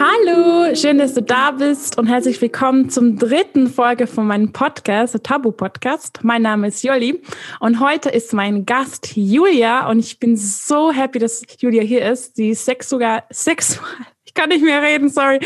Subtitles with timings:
[0.00, 5.18] Hallo, schön, dass du da bist und herzlich willkommen zum dritten Folge von meinem Podcast,
[5.24, 6.20] Tabu Podcast.
[6.22, 7.20] Mein Name ist Jolli
[7.58, 12.36] und heute ist mein Gast Julia und ich bin so happy, dass Julia hier ist.
[12.36, 13.88] Sie ist sex sogar sexual,
[14.24, 15.40] ich kann nicht mehr reden, sorry,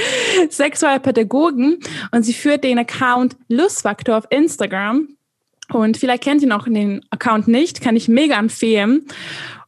[0.51, 1.79] Sexualpädagogin
[2.11, 5.17] und sie führt den Account Lustfaktor auf Instagram.
[5.73, 9.07] Und vielleicht kennt ihr noch den Account nicht, kann ich mega empfehlen.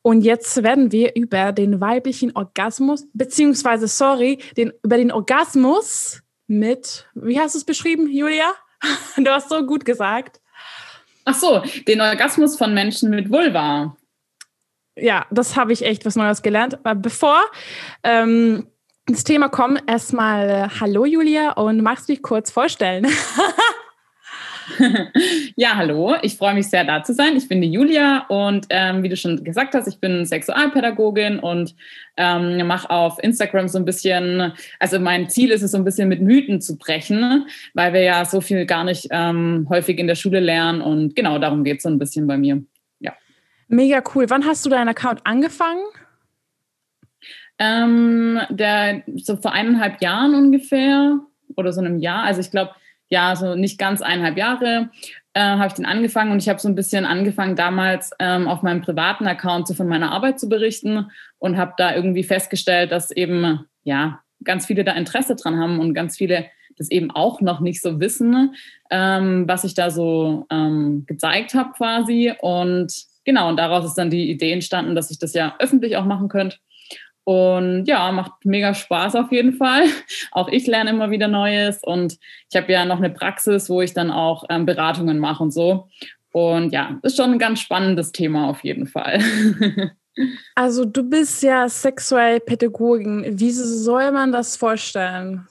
[0.07, 7.09] Und jetzt werden wir über den weiblichen Orgasmus, beziehungsweise, sorry, den, über den Orgasmus mit,
[7.15, 8.53] wie hast du es beschrieben, Julia?
[9.17, 10.43] Du hast so gut gesagt.
[11.25, 13.97] Ach so, den Orgasmus von Menschen mit Vulva.
[14.95, 16.75] Ja, das habe ich echt was Neues gelernt.
[16.85, 17.41] Aber bevor
[18.03, 18.67] ähm,
[19.07, 23.07] das Thema kommt, erstmal äh, Hallo Julia und magst du dich kurz vorstellen?
[25.57, 26.15] ja, hallo.
[26.23, 27.37] Ich freue mich sehr, da zu sein.
[27.37, 31.75] Ich bin die Julia und ähm, wie du schon gesagt hast, ich bin Sexualpädagogin und
[32.17, 36.09] ähm, mache auf Instagram so ein bisschen, also mein Ziel ist es, so ein bisschen
[36.09, 40.15] mit Mythen zu brechen, weil wir ja so viel gar nicht ähm, häufig in der
[40.15, 42.63] Schule lernen und genau darum geht es so ein bisschen bei mir.
[43.01, 43.13] Ja.
[43.69, 44.31] Mega cool.
[44.31, 45.83] Wann hast du deinen Account angefangen?
[47.59, 51.21] Ähm, der, so vor eineinhalb Jahren ungefähr
[51.57, 52.25] oder so einem Jahr.
[52.25, 52.73] Also ich glaube,
[53.09, 54.91] ja, so nicht ganz eineinhalb Jahre
[55.35, 58.63] äh, habe ich den angefangen und ich habe so ein bisschen angefangen damals ähm, auf
[58.63, 63.11] meinem privaten Account so von meiner Arbeit zu berichten und habe da irgendwie festgestellt, dass
[63.11, 66.47] eben ja ganz viele da Interesse dran haben und ganz viele
[66.77, 68.55] das eben auch noch nicht so wissen,
[68.91, 72.33] ähm, was ich da so ähm, gezeigt habe quasi.
[72.41, 72.93] Und
[73.25, 76.29] genau und daraus ist dann die Idee entstanden, dass ich das ja öffentlich auch machen
[76.29, 76.57] könnte
[77.25, 79.85] und ja, macht mega Spaß auf jeden Fall.
[80.33, 82.19] Auch ich lerne immer wieder Neues und
[82.51, 85.89] ich habe ja noch eine Praxis, wo ich dann auch ähm, Beratungen mache und so.
[86.33, 89.21] Und ja, ist schon ein ganz spannendes Thema auf jeden Fall.
[90.55, 93.25] Also du bist ja sexuell Pädagogin.
[93.39, 95.47] Wie soll man das vorstellen?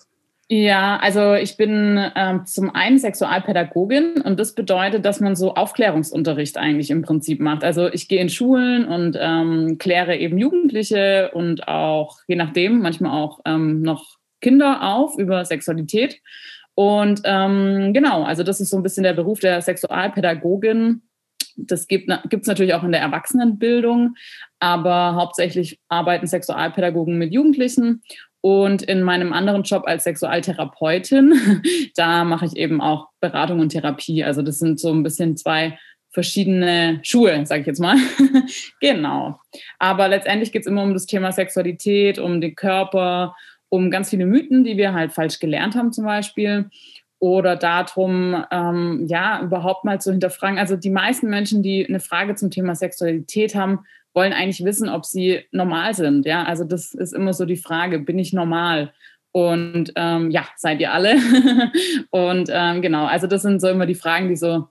[0.55, 6.59] Ja, also ich bin ähm, zum einen Sexualpädagogin und das bedeutet, dass man so Aufklärungsunterricht
[6.59, 7.63] eigentlich im Prinzip macht.
[7.63, 13.19] Also ich gehe in Schulen und ähm, kläre eben Jugendliche und auch, je nachdem, manchmal
[13.19, 16.21] auch ähm, noch Kinder auf über Sexualität.
[16.75, 21.01] Und ähm, genau, also das ist so ein bisschen der Beruf der Sexualpädagogin.
[21.57, 24.17] Das gibt es natürlich auch in der Erwachsenenbildung,
[24.59, 28.03] aber hauptsächlich arbeiten Sexualpädagogen mit Jugendlichen.
[28.45, 31.61] Und in meinem anderen Job als Sexualtherapeutin,
[31.95, 34.25] da mache ich eben auch Beratung und Therapie.
[34.25, 35.79] Also das sind so ein bisschen zwei
[36.11, 37.95] verschiedene Schuhe, sage ich jetzt mal.
[38.81, 39.39] genau.
[39.79, 43.33] Aber letztendlich geht es immer um das Thema Sexualität, um den Körper,
[43.69, 46.69] um ganz viele Mythen, die wir halt falsch gelernt haben zum Beispiel.
[47.19, 50.59] Oder darum, ähm, ja, überhaupt mal zu hinterfragen.
[50.59, 55.05] Also die meisten Menschen, die eine Frage zum Thema Sexualität haben, wollen eigentlich wissen, ob
[55.05, 56.25] sie normal sind.
[56.25, 58.93] Ja, also das ist immer so die Frage, bin ich normal?
[59.31, 61.15] Und ähm, ja, seid ihr alle?
[62.11, 64.67] und ähm, genau, also das sind so immer die Fragen, die so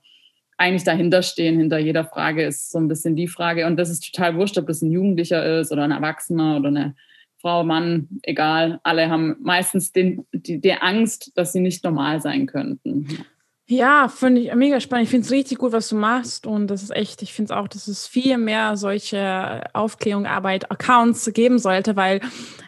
[0.57, 1.59] eigentlich dahinter stehen.
[1.59, 3.65] Hinter jeder Frage ist so ein bisschen die Frage.
[3.67, 6.95] Und das ist total wurscht, ob das ein Jugendlicher ist oder ein Erwachsener oder eine
[7.41, 8.79] Frau, Mann, egal.
[8.83, 13.25] Alle haben meistens den, die, die Angst, dass sie nicht normal sein könnten.
[13.65, 15.05] Ja, finde ich mega spannend.
[15.05, 16.45] Ich finde es richtig gut, was du machst.
[16.45, 21.31] Und das ist echt, ich finde es auch, dass es viel mehr solche Aufklärungsarbeit, Accounts
[21.33, 22.19] geben sollte, weil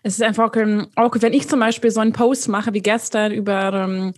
[0.03, 3.34] es ist einfach, ähm, auch wenn ich zum Beispiel so einen Post mache wie gestern
[3.34, 4.13] über ähm,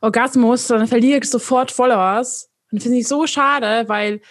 [0.00, 2.50] Orgasmus, dann verliere ich sofort Followers.
[2.70, 4.22] Und finde ich so schade, weil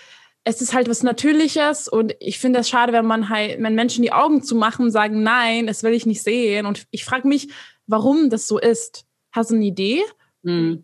[0.44, 4.02] es ist halt was Natürliches und ich finde es schade, wenn man halt, wenn Menschen
[4.02, 6.66] die Augen zu machen und sagen, nein, das will ich nicht sehen.
[6.66, 7.50] Und ich frage mich,
[7.86, 9.06] warum das so ist.
[9.32, 10.02] Hast du eine Idee?
[10.42, 10.84] Mhm.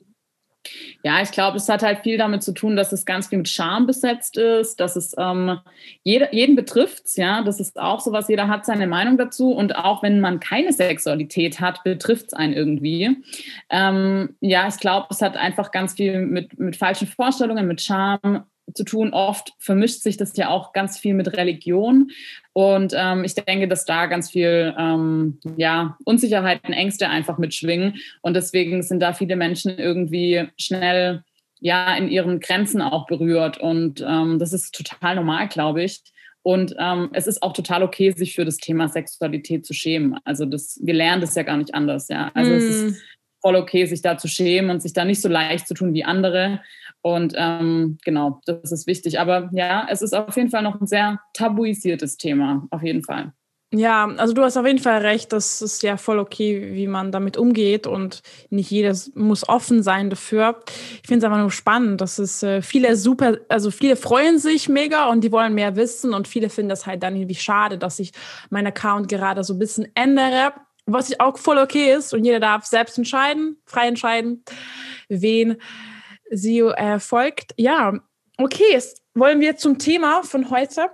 [1.04, 3.50] Ja, ich glaube, es hat halt viel damit zu tun, dass es ganz viel mit
[3.50, 5.60] Scham besetzt ist, dass es ähm,
[6.04, 7.04] jeder, jeden betrifft.
[7.16, 9.52] Ja, das ist auch so was, jeder hat seine Meinung dazu.
[9.52, 13.18] Und auch wenn man keine Sexualität hat, betrifft es einen irgendwie.
[13.70, 18.46] Ähm, ja, ich glaube, es hat einfach ganz viel mit, mit falschen Vorstellungen, mit Scham
[18.74, 19.14] zu tun.
[19.14, 22.12] Oft vermischt sich das ja auch ganz viel mit Religion.
[22.54, 27.96] Und ähm, ich denke, dass da ganz viel ähm, ja, Unsicherheiten, Ängste einfach mitschwingen.
[28.22, 31.24] Und deswegen sind da viele Menschen irgendwie schnell
[31.60, 33.58] ja, in ihren Grenzen auch berührt.
[33.58, 36.02] Und ähm, das ist total normal, glaube ich.
[36.44, 40.18] Und ähm, es ist auch total okay, sich für das Thema Sexualität zu schämen.
[40.24, 42.32] Also das, wir lernen das ja gar nicht anders, ja.
[42.34, 42.56] Also mm.
[42.56, 42.96] es ist hm.
[43.42, 46.06] voll okay, sich da zu schämen und sich da nicht so leicht zu tun wie
[46.06, 46.62] andere.
[47.16, 49.18] Und ähm, genau, das ist wichtig.
[49.18, 53.32] Aber ja, es ist auf jeden Fall noch ein sehr tabuisiertes Thema, auf jeden Fall.
[53.74, 57.14] Ja, also du hast auf jeden Fall recht, das ist ja voll okay, wie man
[57.14, 60.60] damit umgeht und nicht jeder muss offen sein dafür.
[61.02, 64.68] Ich finde es einfach nur spannend, dass es äh, viele super, also viele freuen sich
[64.68, 68.00] mega und die wollen mehr wissen und viele finden das halt dann irgendwie schade, dass
[68.00, 68.12] ich
[68.50, 70.54] meinen Account gerade so ein bisschen ändere
[70.88, 74.44] was auch voll okay ist und jeder darf selbst entscheiden, frei entscheiden,
[75.10, 75.58] wen
[76.32, 77.54] sie äh, folgt.
[77.58, 77.94] Ja,
[78.38, 80.90] okay, jetzt wollen wir zum Thema von heute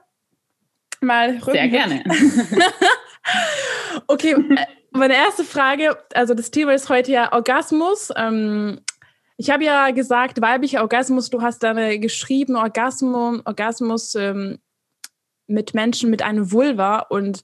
[1.02, 1.52] mal rücken.
[1.52, 2.04] Sehr gerne.
[4.08, 8.10] okay, äh, meine erste Frage, also das Thema ist heute ja Orgasmus.
[8.16, 8.80] Ähm,
[9.38, 14.60] ich habe ja gesagt, weiblicher Orgasmus, du hast dann äh, geschrieben, Orgasmus, Orgasmus ähm,
[15.48, 17.44] mit Menschen mit einem Vulva und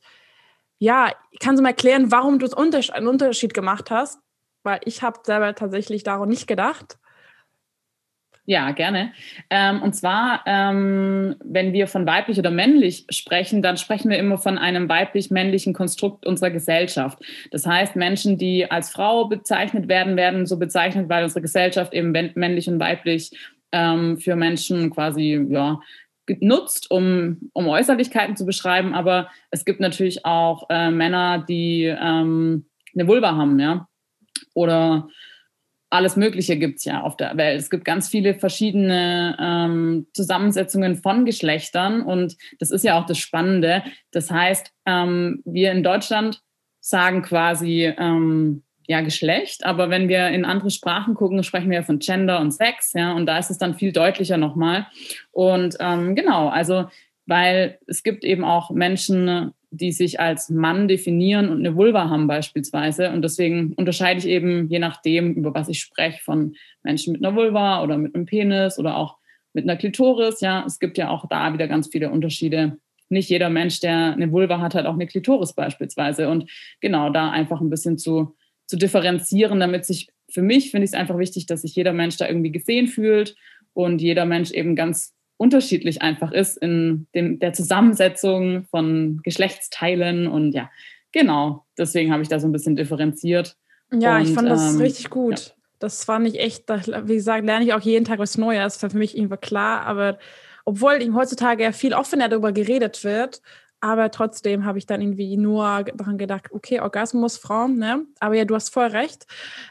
[0.78, 4.20] ja, kannst du mal erklären, warum du einen Unterschied gemacht hast?
[4.64, 6.98] Weil ich habe selber tatsächlich daran nicht gedacht.
[8.50, 9.14] Ja, gerne.
[9.52, 14.40] Ähm, und zwar, ähm, wenn wir von weiblich oder männlich sprechen, dann sprechen wir immer
[14.40, 17.20] von einem weiblich-männlichen Konstrukt unserer Gesellschaft.
[17.52, 22.12] Das heißt, Menschen, die als Frau bezeichnet werden, werden so bezeichnet, weil unsere Gesellschaft eben
[22.12, 23.30] männlich und weiblich
[23.72, 25.80] ähm, für Menschen quasi ja,
[26.26, 28.96] genutzt, um, um Äußerlichkeiten zu beschreiben.
[28.96, 33.88] Aber es gibt natürlich auch äh, Männer, die ähm, eine Vulva haben, ja.
[34.56, 35.08] Oder
[35.90, 37.60] alles Mögliche gibt es ja auf der Welt.
[37.60, 43.18] Es gibt ganz viele verschiedene ähm, Zusammensetzungen von Geschlechtern und das ist ja auch das
[43.18, 43.84] Spannende.
[44.12, 46.42] Das heißt, ähm, wir in Deutschland
[46.80, 52.00] sagen quasi ähm, ja Geschlecht, aber wenn wir in andere Sprachen gucken, sprechen wir von
[52.00, 54.88] Gender und Sex, ja, und da ist es dann viel deutlicher nochmal.
[55.32, 56.86] Und ähm, genau, also
[57.26, 62.28] weil es gibt eben auch Menschen, die sich als Mann definieren und eine Vulva haben
[62.28, 63.12] beispielsweise.
[63.12, 67.36] Und deswegen unterscheide ich eben, je nachdem, über was ich spreche, von Menschen mit einer
[67.36, 69.18] Vulva oder mit einem Penis oder auch
[69.54, 70.42] mit einer Klitoris.
[70.42, 72.78] Ja, es gibt ja auch da wieder ganz viele Unterschiede.
[73.10, 76.30] Nicht jeder Mensch, der eine Vulva hat, hat auch eine Klitoris beispielsweise.
[76.30, 76.50] Und
[76.82, 78.36] genau da einfach ein bisschen zu,
[78.66, 82.18] zu differenzieren, damit sich, für mich finde ich es einfach wichtig, dass sich jeder Mensch
[82.18, 83.36] da irgendwie gesehen fühlt
[83.74, 90.52] und jeder Mensch eben ganz unterschiedlich einfach ist in dem, der Zusammensetzung von Geschlechtsteilen und
[90.52, 90.70] ja,
[91.14, 91.66] genau.
[91.78, 93.56] Deswegen habe ich da so ein bisschen differenziert.
[93.92, 95.40] Ja, und, ich fand das ähm, richtig gut.
[95.40, 95.54] Ja.
[95.80, 98.74] Das fand ich echt, wie gesagt, lerne ich auch jeden Tag was Neues.
[98.74, 100.20] Das war für mich irgendwie klar, aber
[100.66, 103.42] obwohl ihm heutzutage ja viel offener darüber geredet wird,
[103.80, 108.06] aber trotzdem habe ich dann irgendwie nur daran gedacht, okay, Orgasmus, Frauen, ne?
[108.20, 109.26] Aber ja, du hast voll recht.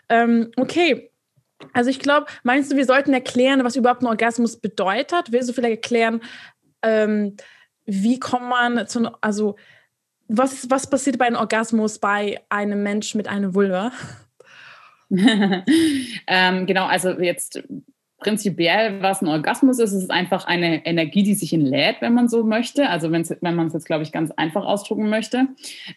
[0.08, 1.07] Ähm, okay,
[1.72, 5.32] also ich glaube, meinst du, wir sollten erklären, was überhaupt ein Orgasmus bedeutet?
[5.32, 6.20] Willst du vielleicht erklären,
[6.82, 7.36] ähm,
[7.84, 9.56] wie kommt man zu, also
[10.28, 13.92] was, was passiert bei einem Orgasmus bei einem Menschen mit einer Vulva?
[15.10, 17.62] ähm, genau, also jetzt
[18.18, 22.44] prinzipiell, was ein Orgasmus ist, ist einfach eine Energie, die sich entlädt, wenn man so
[22.44, 22.88] möchte.
[22.88, 23.24] Also wenn
[23.54, 25.46] man es jetzt, glaube ich, ganz einfach ausdrucken möchte.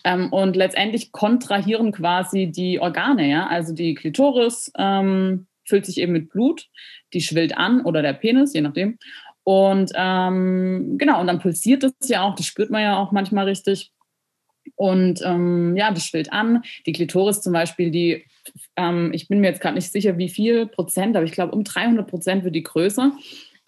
[0.06, 6.12] Ähm, und letztendlich kontrahieren quasi die Organe, ja, also die Klitoris, ähm, füllt sich eben
[6.12, 6.68] mit Blut,
[7.14, 9.00] die schwillt an oder der Penis, je nachdem.
[9.44, 13.46] Und ähm, genau, und dann pulsiert das ja auch, das spürt man ja auch manchmal
[13.46, 13.92] richtig.
[14.76, 16.62] Und ähm, ja, das schwillt an.
[16.86, 18.26] Die Klitoris zum Beispiel, die,
[18.76, 21.64] ähm, ich bin mir jetzt gerade nicht sicher, wie viel Prozent, aber ich glaube, um
[21.64, 23.12] 300 Prozent wird die größer.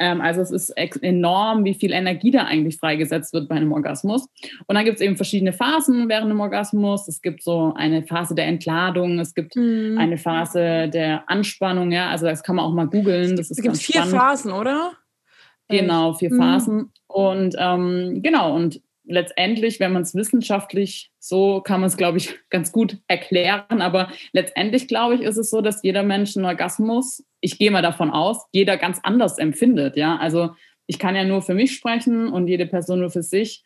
[0.04, 4.28] Ähm, also es ist enorm, wie viel Energie da eigentlich freigesetzt wird bei einem Orgasmus.
[4.68, 7.08] Und dann gibt es eben verschiedene Phasen während dem Orgasmus.
[7.08, 9.98] Es gibt so eine Phase der Entladung, es gibt mhm.
[9.98, 13.40] eine Phase der Anspannung, ja, also das kann man auch mal googeln.
[13.40, 14.18] Es gibt vier spannend.
[14.18, 14.92] Phasen, oder?
[15.70, 16.38] Genau, vier mhm.
[16.38, 16.92] Phasen.
[17.08, 22.38] Und ähm, genau, und letztendlich, wenn man es wissenschaftlich so kann man es, glaube ich,
[22.50, 23.82] ganz gut erklären.
[23.82, 27.82] Aber letztendlich, glaube ich, ist es so, dass jeder Mensch einen Orgasmus, ich gehe mal
[27.82, 29.98] davon aus, jeder ganz anders empfindet.
[29.98, 30.52] Ja, also
[30.88, 33.64] ich kann ja nur für mich sprechen und jede Person nur für sich,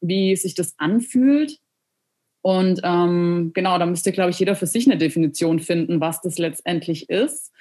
[0.00, 1.58] wie sich das anfühlt.
[2.42, 6.38] Und ähm, genau, da müsste, glaube ich, jeder für sich eine Definition finden, was das
[6.38, 7.52] letztendlich ist.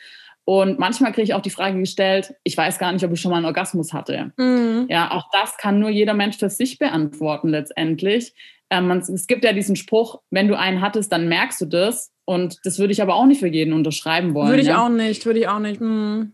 [0.44, 3.30] Und manchmal kriege ich auch die Frage gestellt, ich weiß gar nicht, ob ich schon
[3.30, 4.32] mal einen Orgasmus hatte.
[4.38, 4.88] Mhm.
[4.90, 8.34] Ja, auch das kann nur jeder Mensch für sich beantworten letztendlich.
[8.72, 12.12] Ähm, es gibt ja diesen Spruch, wenn du einen hattest, dann merkst du das.
[12.30, 14.50] Und das würde ich aber auch nicht für jeden unterschreiben wollen.
[14.50, 14.86] Würde ich ja?
[14.86, 15.82] auch nicht, würde ich auch nicht.
[15.82, 16.34] Mhm.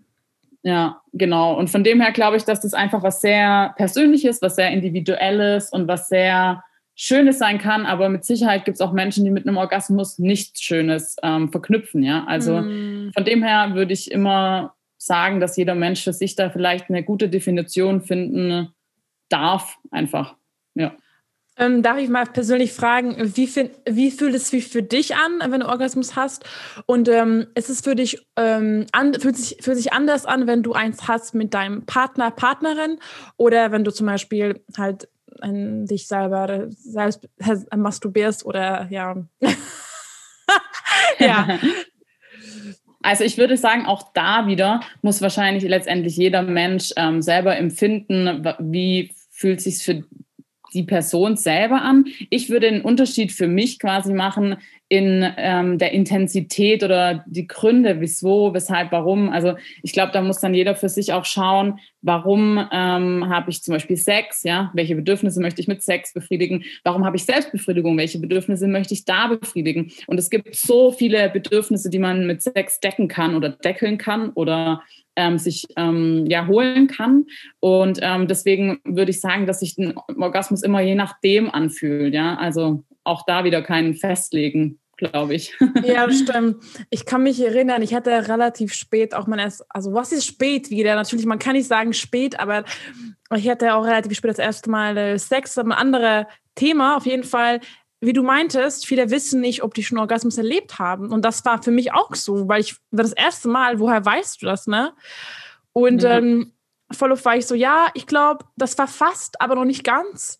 [0.61, 1.57] Ja, genau.
[1.57, 5.69] Und von dem her glaube ich, dass das einfach was sehr Persönliches, was sehr Individuelles
[5.69, 9.47] und was sehr Schönes sein kann, aber mit Sicherheit gibt es auch Menschen, die mit
[9.47, 12.03] einem Orgasmus nichts Schönes ähm, verknüpfen.
[12.03, 13.11] Ja, also mm.
[13.13, 17.03] von dem her würde ich immer sagen, dass jeder Mensch für sich da vielleicht eine
[17.03, 18.67] gute Definition finden
[19.29, 20.35] darf, einfach.
[21.57, 25.39] Ähm, darf ich mal persönlich fragen, wie, find, wie fühlt es sich für dich an,
[25.51, 26.43] wenn du Orgasmus hast?
[26.85, 30.63] Und ähm, ist es für dich, ähm, an, fühlt, sich, fühlt sich anders an, wenn
[30.63, 32.99] du eins hast mit deinem Partner, Partnerin?
[33.37, 35.07] Oder wenn du zum Beispiel halt
[35.41, 37.27] an dich selber selbst
[37.75, 39.15] masturbierst oder ja.
[41.19, 41.59] ja.
[43.01, 48.43] Also ich würde sagen, auch da wieder muss wahrscheinlich letztendlich jeder Mensch ähm, selber empfinden,
[48.57, 50.03] wie fühlt sich für
[50.75, 52.05] die Person selber an.
[52.29, 54.57] Ich würde einen Unterschied für mich quasi machen.
[54.87, 59.29] in ähm, der Intensität oder die Gründe, wieso, weshalb, warum.
[59.29, 63.63] Also ich glaube, da muss dann jeder für sich auch schauen, warum ähm, habe ich
[63.63, 67.97] zum Beispiel Sex, ja, welche Bedürfnisse möchte ich mit Sex befriedigen, warum habe ich Selbstbefriedigung,
[67.97, 69.91] welche Bedürfnisse möchte ich da befriedigen.
[70.05, 74.29] Und es gibt so viele Bedürfnisse, die man mit Sex decken kann oder deckeln kann
[74.35, 74.83] oder
[75.15, 77.25] ähm, sich ähm, ja holen kann.
[77.59, 82.13] Und ähm, deswegen würde ich sagen, dass sich ein Orgasmus immer je nachdem anfühlt.
[82.13, 85.53] Ja, also auch da wieder kein Festlegen glaube ich.
[85.85, 86.63] Ja, stimmt.
[86.89, 90.69] Ich kann mich erinnern, ich hatte relativ spät auch mein erst, also was ist spät
[90.69, 90.95] wieder?
[90.95, 92.63] Natürlich, man kann nicht sagen spät, aber
[93.35, 96.97] ich hatte auch relativ spät das erste Mal äh, Sex, ein anderes Thema.
[96.97, 97.59] Auf jeden Fall
[98.05, 101.11] wie du meintest, viele wissen nicht, ob die schon Orgasmus erlebt haben.
[101.11, 104.45] Und das war für mich auch so, weil ich das erste Mal, woher weißt du
[104.45, 104.93] das, ne?
[105.73, 106.17] Und ja.
[106.17, 106.53] ähm,
[106.91, 110.39] voll auf war ich so, ja, ich glaube, das war fast, aber noch nicht ganz.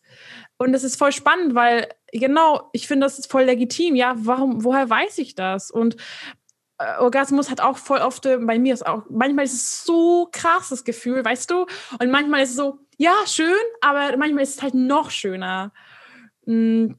[0.58, 3.96] Und das ist voll spannend, weil genau, ich finde, das ist voll legitim.
[3.96, 5.72] Ja, warum, woher weiß ich das?
[5.72, 5.98] Und
[6.78, 10.30] äh, Orgasmus hat auch voll oft, äh, bei mir ist auch, manchmal ist es so
[10.32, 11.66] krass, das Gefühl, weißt du?
[12.00, 15.74] Und manchmal ist es so, ja, schön, aber manchmal ist es halt noch schöner.
[16.46, 16.98] Mhm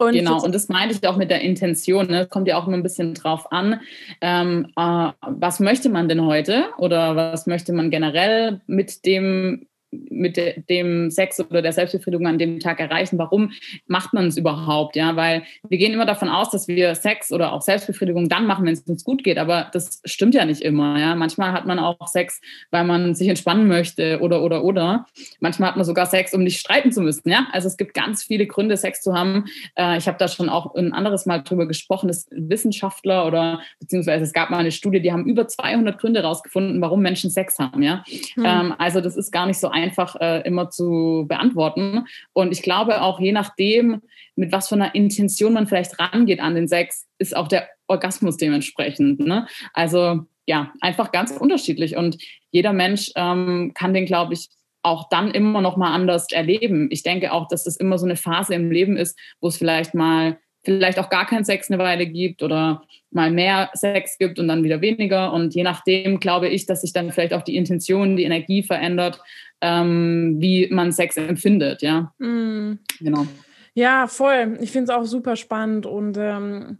[0.00, 2.06] und genau, und das meine ich auch mit der Intention.
[2.06, 2.26] Ne?
[2.26, 3.80] Kommt ja auch immer ein bisschen drauf an,
[4.22, 10.38] ähm, äh, was möchte man denn heute oder was möchte man generell mit dem mit
[10.68, 13.18] dem Sex oder der Selbstbefriedigung an dem Tag erreichen.
[13.18, 13.52] Warum
[13.86, 14.94] macht man es überhaupt?
[14.94, 18.64] Ja, weil wir gehen immer davon aus, dass wir Sex oder auch Selbstbefriedigung dann machen,
[18.66, 19.38] wenn es uns gut geht.
[19.38, 20.98] Aber das stimmt ja nicht immer.
[20.98, 25.06] Ja, manchmal hat man auch Sex, weil man sich entspannen möchte oder oder oder.
[25.40, 27.28] Manchmal hat man sogar Sex, um nicht streiten zu müssen.
[27.28, 29.46] Ja, also es gibt ganz viele Gründe, Sex zu haben.
[29.74, 34.24] Äh, ich habe da schon auch ein anderes Mal drüber gesprochen, dass Wissenschaftler oder beziehungsweise
[34.24, 37.82] es gab mal eine Studie, die haben über 200 Gründe rausgefunden, warum Menschen Sex haben.
[37.82, 38.04] Ja,
[38.34, 38.74] hm.
[38.78, 42.06] also das ist gar nicht so einfach einfach äh, immer zu beantworten.
[42.32, 44.02] Und ich glaube auch je nachdem,
[44.36, 48.36] mit was für einer Intention man vielleicht rangeht an den Sex, ist auch der Orgasmus
[48.36, 49.20] dementsprechend.
[49.20, 49.46] Ne?
[49.74, 51.96] Also ja, einfach ganz unterschiedlich.
[51.96, 52.16] Und
[52.50, 54.48] jeder Mensch ähm, kann den, glaube ich,
[54.82, 56.88] auch dann immer noch mal anders erleben.
[56.90, 59.94] Ich denke auch, dass das immer so eine Phase im Leben ist, wo es vielleicht
[59.94, 64.48] mal vielleicht auch gar keinen Sex eine Weile gibt oder mal mehr Sex gibt und
[64.48, 65.32] dann wieder weniger.
[65.32, 69.20] Und je nachdem glaube ich, dass sich dann vielleicht auch die Intention, die Energie verändert,
[69.60, 72.12] ähm, wie man Sex empfindet, ja.
[72.18, 72.78] Mm.
[73.00, 73.26] Genau.
[73.74, 74.58] Ja, voll.
[74.60, 76.78] Ich finde es auch super spannend und ähm,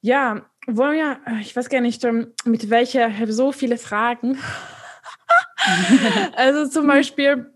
[0.00, 4.38] ja, wollen wir, ich weiß gar nicht, ähm, mit welcher, ich habe so viele Fragen.
[6.36, 7.50] also zum Beispiel,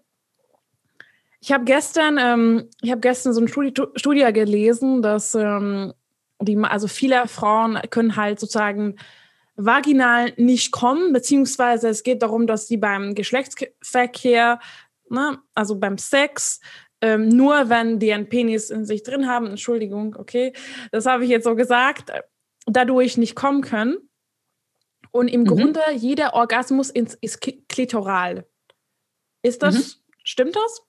[1.41, 5.93] ich habe gestern, ähm, ich habe gestern so eine Studie, Studie gelesen, dass ähm,
[6.41, 8.97] die, also viele Frauen können halt sozusagen
[9.57, 14.61] vaginal nicht kommen, beziehungsweise es geht darum, dass sie beim Geschlechtsverkehr,
[15.09, 16.61] ne, also beim Sex,
[17.01, 20.53] ähm, nur wenn die einen Penis in sich drin haben, Entschuldigung, okay,
[20.93, 22.13] das habe ich jetzt so gesagt,
[22.67, 23.97] dadurch nicht kommen können.
[25.11, 25.47] Und im mhm.
[25.47, 28.47] Grunde jeder Orgasmus ist klitoral.
[29.43, 30.01] Ist das, mhm.
[30.25, 30.86] stimmt das?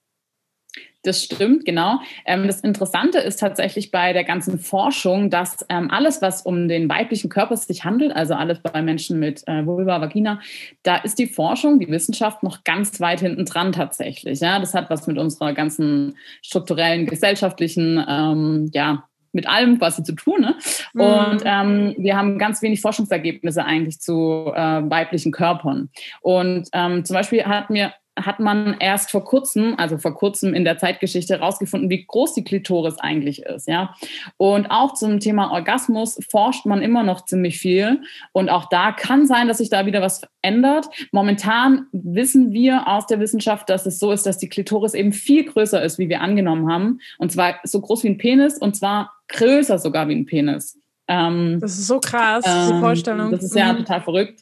[1.07, 2.01] Das stimmt, genau.
[2.25, 6.89] Ähm, das Interessante ist tatsächlich bei der ganzen Forschung, dass ähm, alles, was um den
[6.89, 10.41] weiblichen Körper sich handelt, also alles bei Menschen mit äh, Vulva, Vagina,
[10.83, 14.41] da ist die Forschung, die Wissenschaft noch ganz weit hinten dran tatsächlich.
[14.41, 20.13] Ja, das hat was mit unserer ganzen strukturellen, gesellschaftlichen, ähm, ja, mit allem quasi zu
[20.13, 20.41] tun.
[20.41, 20.55] Ne?
[20.93, 21.01] Mhm.
[21.01, 25.89] Und ähm, wir haben ganz wenig Forschungsergebnisse eigentlich zu äh, weiblichen Körpern.
[26.19, 30.65] Und ähm, zum Beispiel hat mir hat man erst vor kurzem, also vor kurzem in
[30.65, 33.95] der Zeitgeschichte herausgefunden, wie groß die Klitoris eigentlich ist, ja.
[34.37, 38.01] Und auch zum Thema Orgasmus forscht man immer noch ziemlich viel.
[38.31, 40.87] Und auch da kann sein, dass sich da wieder was ändert.
[41.11, 45.45] Momentan wissen wir aus der Wissenschaft, dass es so ist, dass die Klitoris eben viel
[45.45, 46.99] größer ist, wie wir angenommen haben.
[47.17, 50.79] Und zwar so groß wie ein Penis und zwar größer sogar wie ein Penis.
[51.07, 53.31] Ähm, das ist so krass, ähm, die Vorstellung.
[53.31, 53.77] Das ist ja mhm.
[53.77, 54.41] total verrückt.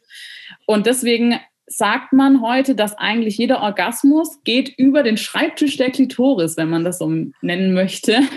[0.65, 6.57] Und deswegen sagt man heute, dass eigentlich jeder Orgasmus geht über den Schreibtisch der Klitoris,
[6.57, 8.19] wenn man das so nennen möchte.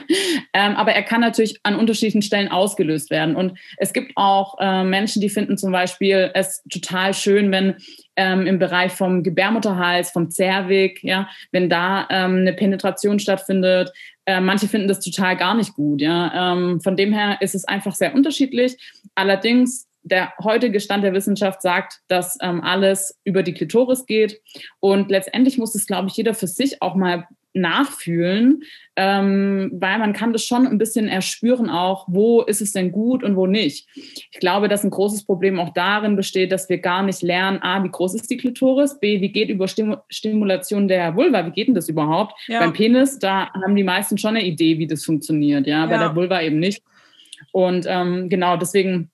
[0.55, 3.37] Ähm, aber er kann natürlich an unterschiedlichen Stellen ausgelöst werden.
[3.37, 7.77] Und es gibt auch äh, Menschen, die finden zum Beispiel es total schön, wenn
[8.17, 13.93] ähm, im Bereich vom Gebärmutterhals, vom Zervix, ja, wenn da ähm, eine Penetration stattfindet.
[14.25, 16.01] Äh, manche finden das total gar nicht gut.
[16.01, 16.53] Ja.
[16.53, 18.77] Ähm, von dem her ist es einfach sehr unterschiedlich.
[19.15, 24.41] Allerdings der heutige Stand der Wissenschaft sagt, dass ähm, alles über die Klitoris geht.
[24.81, 28.63] Und letztendlich muss es, glaube ich, jeder für sich auch mal nachfühlen,
[28.97, 33.25] ähm, weil man kann das schon ein bisschen erspüren auch, wo ist es denn gut
[33.25, 33.89] und wo nicht.
[33.95, 37.83] Ich glaube, dass ein großes Problem auch darin besteht, dass wir gar nicht lernen, a,
[37.83, 41.75] wie groß ist die Klitoris, b, wie geht über Stimulation der Vulva, wie geht denn
[41.75, 42.35] das überhaupt?
[42.49, 42.61] Ja.
[42.61, 45.99] Beim Penis, da haben die meisten schon eine Idee, wie das funktioniert, ja, bei ja.
[45.99, 46.83] der Vulva eben nicht.
[47.53, 49.11] Und ähm, genau deswegen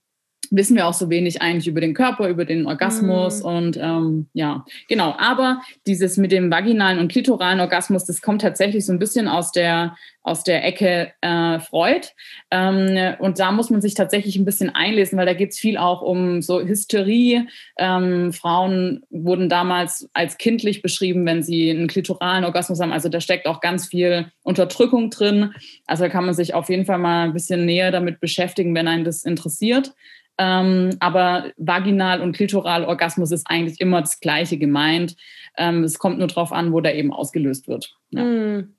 [0.51, 3.47] wissen wir auch so wenig eigentlich über den Körper, über den Orgasmus mm.
[3.47, 5.15] und ähm, ja, genau.
[5.19, 9.53] Aber dieses mit dem vaginalen und klitoralen Orgasmus, das kommt tatsächlich so ein bisschen aus
[9.53, 12.09] der aus der Ecke äh, Freud.
[12.51, 15.77] Ähm, und da muss man sich tatsächlich ein bisschen einlesen, weil da geht es viel
[15.77, 17.47] auch um so Hysterie.
[17.77, 22.93] Ähm, Frauen wurden damals als kindlich beschrieben, wenn sie einen klitoralen Orgasmus haben.
[22.93, 25.53] Also da steckt auch ganz viel Unterdrückung drin.
[25.87, 28.89] Also da kann man sich auf jeden Fall mal ein bisschen näher damit beschäftigen, wenn
[28.89, 29.93] einen das interessiert.
[30.39, 35.17] Ähm, aber vaginal und klitoral Orgasmus ist eigentlich immer das Gleiche gemeint.
[35.57, 37.95] Ähm, es kommt nur darauf an, wo der eben ausgelöst wird.
[38.11, 38.75] Ja, mm.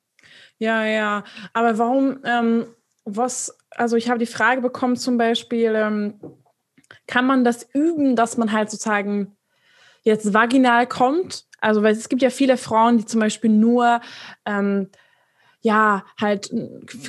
[0.60, 1.24] ja, ja.
[1.54, 2.66] Aber warum, ähm,
[3.06, 6.20] was, also ich habe die Frage bekommen zum Beispiel, ähm,
[7.08, 9.36] kann man das üben, dass man halt sozusagen
[10.04, 11.46] jetzt vaginal kommt?
[11.62, 14.02] Also, weil es gibt ja viele Frauen, die zum Beispiel nur
[14.46, 14.90] ähm,
[15.66, 16.54] ja, halt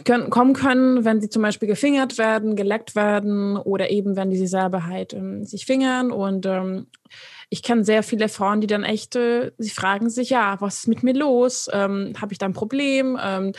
[0.06, 4.46] können, kommen können, wenn sie zum Beispiel gefingert werden, geleckt werden oder eben, wenn die
[4.46, 6.10] selber halt ähm, sich fingern.
[6.10, 6.86] Und ähm,
[7.50, 10.88] ich kenne sehr viele Frauen, die dann echt, äh, sie fragen sich, ja, was ist
[10.88, 11.68] mit mir los?
[11.70, 13.18] Ähm, Habe ich da ein Problem?
[13.22, 13.52] Ähm,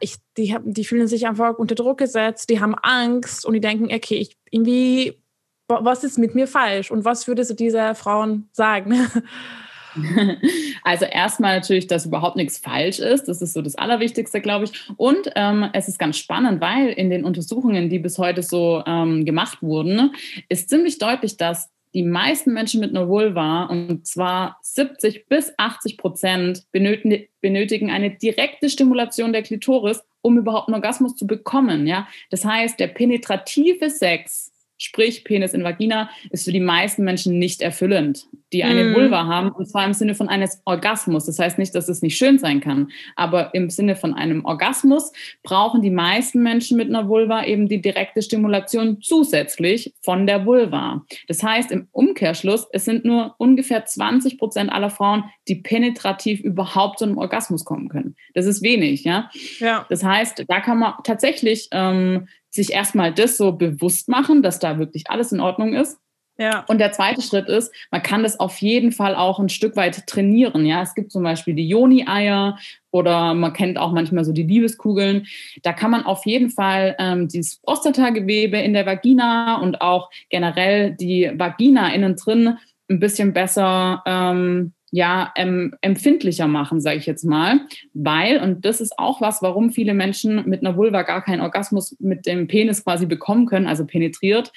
[0.00, 3.92] ich, die, die fühlen sich einfach unter Druck gesetzt, die haben Angst und die denken,
[3.92, 5.22] okay, ich irgendwie,
[5.68, 6.90] was ist mit mir falsch?
[6.90, 8.94] Und was würdest du dieser Frauen sagen?
[10.82, 13.24] Also erstmal natürlich, dass überhaupt nichts falsch ist.
[13.24, 14.72] Das ist so das Allerwichtigste, glaube ich.
[14.96, 19.24] Und ähm, es ist ganz spannend, weil in den Untersuchungen, die bis heute so ähm,
[19.24, 20.12] gemacht wurden,
[20.48, 25.98] ist ziemlich deutlich, dass die meisten Menschen mit einer Vulva, und zwar 70 bis 80
[25.98, 31.86] Prozent, benötigen eine direkte Stimulation der Klitoris, um überhaupt einen Orgasmus zu bekommen.
[31.86, 32.06] Ja?
[32.30, 34.49] Das heißt, der penetrative Sex
[34.80, 38.94] sprich Penis in Vagina, ist für die meisten Menschen nicht erfüllend, die eine mm.
[38.94, 41.26] Vulva haben, und zwar im Sinne von eines Orgasmus.
[41.26, 45.12] Das heißt nicht, dass es nicht schön sein kann, aber im Sinne von einem Orgasmus
[45.42, 51.04] brauchen die meisten Menschen mit einer Vulva eben die direkte Stimulation zusätzlich von der Vulva.
[51.28, 57.00] Das heißt im Umkehrschluss, es sind nur ungefähr 20 Prozent aller Frauen, die penetrativ überhaupt
[57.00, 58.16] zu einem Orgasmus kommen können.
[58.32, 59.30] Das ist wenig, ja.
[59.58, 59.84] ja.
[59.90, 64.78] Das heißt, da kann man tatsächlich ähm, sich erstmal das so bewusst machen, dass da
[64.78, 65.98] wirklich alles in Ordnung ist.
[66.40, 66.64] Ja.
[66.68, 70.06] Und der zweite Schritt ist, man kann das auf jeden Fall auch ein Stück weit
[70.06, 70.64] trainieren.
[70.64, 72.58] Ja, es gibt zum Beispiel die Joni-Eier
[72.90, 75.26] oder man kennt auch manchmal so die Liebeskugeln.
[75.62, 80.92] Da kann man auf jeden Fall ähm, dieses Prostatagewebe in der Vagina und auch generell
[80.92, 82.56] die Vagina innen drin
[82.88, 87.60] ein bisschen besser ähm, ja, ähm, empfindlicher machen, sage ich jetzt mal,
[87.94, 91.96] weil, und das ist auch was, warum viele Menschen mit einer Vulva gar keinen Orgasmus
[92.00, 94.52] mit dem Penis quasi bekommen können, also penetriert,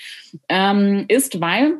[0.49, 1.77] ähm, ist, weil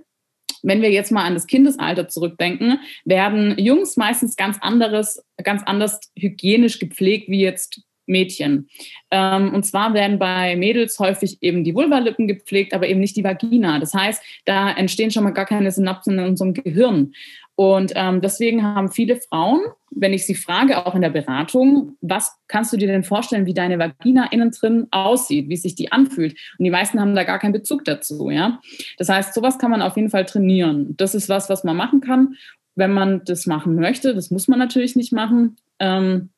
[0.63, 5.99] wenn wir jetzt mal an das Kindesalter zurückdenken, werden Jungs meistens ganz anderes, ganz anders
[6.17, 8.69] hygienisch gepflegt wie jetzt Mädchen.
[9.11, 13.23] Ähm, und zwar werden bei Mädels häufig eben die Vulvalippen gepflegt, aber eben nicht die
[13.23, 13.79] Vagina.
[13.79, 17.13] Das heißt, da entstehen schon mal gar keine Synapsen in unserem Gehirn.
[17.55, 19.61] Und ähm, deswegen haben viele Frauen,
[19.91, 23.53] wenn ich sie frage, auch in der Beratung, was kannst du dir denn vorstellen, wie
[23.53, 26.33] deine Vagina innen drin aussieht, wie sich die anfühlt?
[26.57, 28.59] Und die meisten haben da gar keinen Bezug dazu, ja.
[28.97, 30.95] Das heißt, sowas kann man auf jeden Fall trainieren.
[30.97, 32.35] Das ist was, was man machen kann,
[32.75, 34.15] wenn man das machen möchte.
[34.15, 35.57] Das muss man natürlich nicht machen.
[35.79, 36.29] Ähm,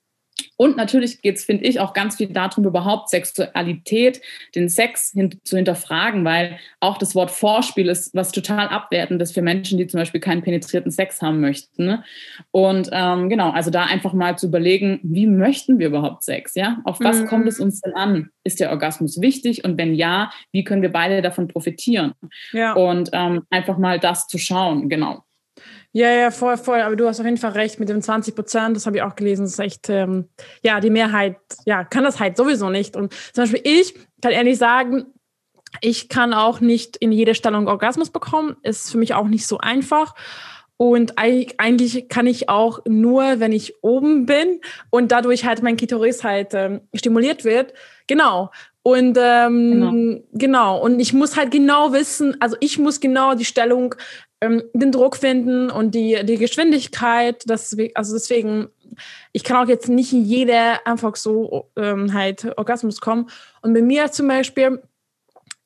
[0.58, 4.21] und natürlich geht es, finde ich, auch ganz viel darum, überhaupt Sexualität,
[4.54, 9.41] den Sex hin zu hinterfragen, weil auch das Wort Vorspiel ist was total Abwertendes für
[9.41, 11.86] Menschen, die zum Beispiel keinen penetrierten Sex haben möchten.
[11.86, 12.04] Ne?
[12.52, 16.56] Und ähm, genau, also da einfach mal zu überlegen, wie möchten wir überhaupt Sex?
[16.56, 16.80] Ja?
[16.86, 17.28] Auf was mhm.
[17.28, 18.30] kommt es uns denn an?
[18.43, 19.63] Ist der Orgasmus wichtig?
[19.63, 22.13] Und wenn ja, wie können wir beide davon profitieren?
[22.54, 22.74] Ja.
[22.74, 25.24] Und ähm, einfach mal das zu schauen, genau.
[25.95, 26.81] Ja, ja, voll, voll.
[26.81, 28.75] Aber du hast auf jeden Fall recht mit dem 20 Prozent.
[28.75, 29.43] Das habe ich auch gelesen.
[29.43, 30.27] Das ist echt, ähm,
[30.62, 32.97] ja, die Mehrheit, ja, kann das halt sowieso nicht.
[32.97, 35.05] Und zum Beispiel ich kann ehrlich sagen,
[35.79, 38.58] ich kann auch nicht in jeder Stellung Orgasmus bekommen.
[38.62, 40.15] Ist für mich auch nicht so einfach.
[40.75, 46.25] Und eigentlich kann ich auch nur, wenn ich oben bin und dadurch halt mein Klitoris
[46.25, 47.73] halt ähm, stimuliert wird.
[48.08, 48.51] Genau.
[48.84, 50.23] Und ähm, genau.
[50.34, 50.84] genau.
[50.84, 53.95] Und ich muss halt genau wissen, also ich muss genau die Stellung
[54.73, 57.43] den Druck finden und die, die Geschwindigkeit.
[57.47, 58.69] Das, also deswegen,
[59.31, 63.29] ich kann auch jetzt nicht jeder einfach so ähm, halt Orgasmus kommen.
[63.62, 64.81] Und bei mir zum Beispiel,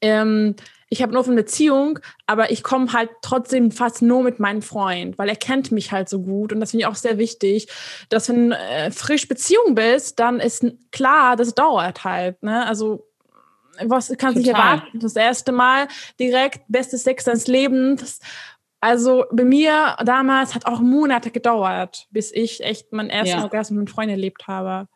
[0.02, 0.56] ähm,
[0.90, 5.18] ich habe eine offene Beziehung, aber ich komme halt trotzdem fast nur mit meinem Freund,
[5.18, 7.68] weil er kennt mich halt so gut und das finde ich auch sehr wichtig,
[8.10, 12.42] dass wenn äh, frisch Beziehung bist, dann ist klar, das dauert halt.
[12.42, 12.66] Ne?
[12.66, 13.06] Also
[13.82, 15.00] was kannst du nicht erwarten?
[15.00, 15.88] Das erste Mal
[16.20, 18.20] direkt beste Sex deines Lebens
[18.82, 23.44] also bei mir damals hat auch Monate gedauert, bis ich echt meinen ersten ja.
[23.44, 24.88] Orgasmus mit Freunden erlebt habe.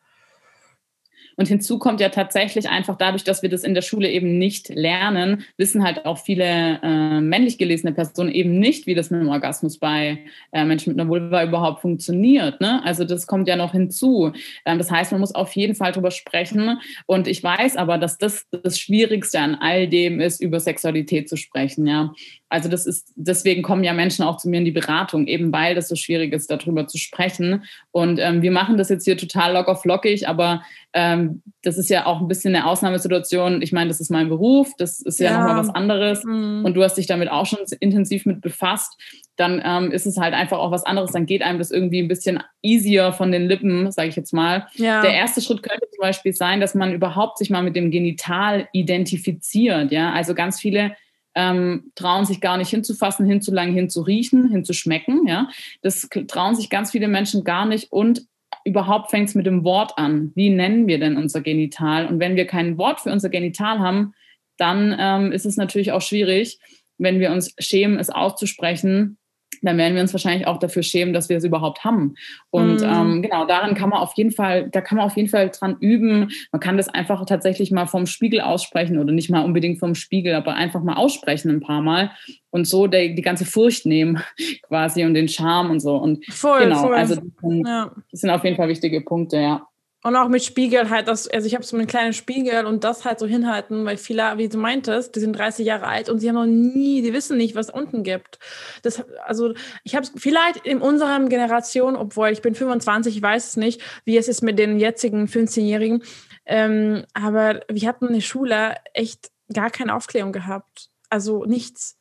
[1.36, 4.68] Und hinzu kommt ja tatsächlich einfach dadurch, dass wir das in der Schule eben nicht
[4.68, 9.28] lernen, wissen halt auch viele äh, männlich gelesene Personen eben nicht, wie das mit dem
[9.28, 10.20] Orgasmus bei
[10.52, 12.60] äh, Menschen mit einer Vulva überhaupt funktioniert.
[12.60, 12.82] Ne?
[12.84, 14.32] Also das kommt ja noch hinzu.
[14.64, 16.78] Ähm, das heißt, man muss auf jeden Fall drüber sprechen.
[17.06, 21.36] Und ich weiß aber, dass das das Schwierigste an all dem ist, über Sexualität zu
[21.36, 21.86] sprechen.
[21.86, 22.12] Ja,
[22.54, 25.74] also das ist, deswegen kommen ja Menschen auch zu mir in die Beratung, eben weil
[25.74, 27.64] das so schwierig ist, darüber zu sprechen.
[27.90, 30.62] Und ähm, wir machen das jetzt hier total locker flockig, aber
[30.92, 33.60] ähm, das ist ja auch ein bisschen eine Ausnahmesituation.
[33.60, 35.38] Ich meine, das ist mein Beruf, das ist ja, ja.
[35.38, 36.22] nochmal was anderes.
[36.22, 36.64] Mhm.
[36.64, 38.96] Und du hast dich damit auch schon intensiv mit befasst.
[39.34, 41.10] Dann ähm, ist es halt einfach auch was anderes.
[41.10, 44.68] Dann geht einem das irgendwie ein bisschen easier von den Lippen, sage ich jetzt mal.
[44.74, 45.02] Ja.
[45.02, 48.68] Der erste Schritt könnte zum Beispiel sein, dass man überhaupt sich mal mit dem Genital
[48.72, 49.90] identifiziert.
[49.90, 50.92] Ja, also ganz viele
[51.34, 55.26] ähm, trauen sich gar nicht hinzufassen, hinzulangen, hinzuriechen, hinzuschmecken.
[55.26, 55.48] Ja?
[55.82, 58.26] Das trauen sich ganz viele Menschen gar nicht und
[58.64, 60.32] überhaupt fängt es mit dem Wort an.
[60.34, 62.06] Wie nennen wir denn unser Genital?
[62.06, 64.14] Und wenn wir kein Wort für unser Genital haben,
[64.56, 66.58] dann ähm, ist es natürlich auch schwierig,
[66.96, 69.18] wenn wir uns schämen, es auszusprechen,
[69.64, 72.14] dann werden wir uns wahrscheinlich auch dafür schämen, dass wir es überhaupt haben.
[72.50, 72.86] Und mhm.
[72.86, 75.76] ähm, genau, daran kann man auf jeden Fall, da kann man auf jeden Fall dran
[75.80, 76.30] üben.
[76.52, 80.34] Man kann das einfach tatsächlich mal vom Spiegel aussprechen oder nicht mal unbedingt vom Spiegel,
[80.34, 82.10] aber einfach mal aussprechen ein paar Mal
[82.50, 84.22] und so der, die ganze Furcht nehmen
[84.68, 85.96] quasi und den Charme und so.
[85.96, 86.94] Und voll, genau, voll.
[86.94, 87.90] also das sind, ja.
[88.10, 89.66] das sind auf jeden Fall wichtige Punkte, ja.
[90.04, 93.06] Und auch mit Spiegel halt, das, also ich habe so einen kleinen Spiegel und das
[93.06, 96.28] halt so hinhalten, weil viele, wie du meintest, die sind 30 Jahre alt und sie
[96.28, 98.38] haben noch nie, die wissen nicht, was unten gibt.
[98.82, 103.56] Das, also ich habe vielleicht in unserer Generation, obwohl ich bin 25, ich weiß es
[103.56, 106.02] nicht, wie es ist mit den jetzigen 15-Jährigen,
[106.44, 110.90] ähm, aber wir hatten in der Schule echt gar keine Aufklärung gehabt.
[111.08, 111.96] Also nichts.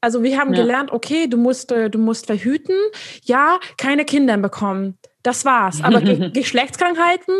[0.00, 0.62] Also wir haben ja.
[0.62, 2.76] gelernt, okay, du musst, äh, du musst verhüten,
[3.22, 4.98] ja, keine Kinder bekommen.
[5.26, 5.82] Das war's.
[5.82, 7.34] Aber Ge Geschlechtskrankheiten,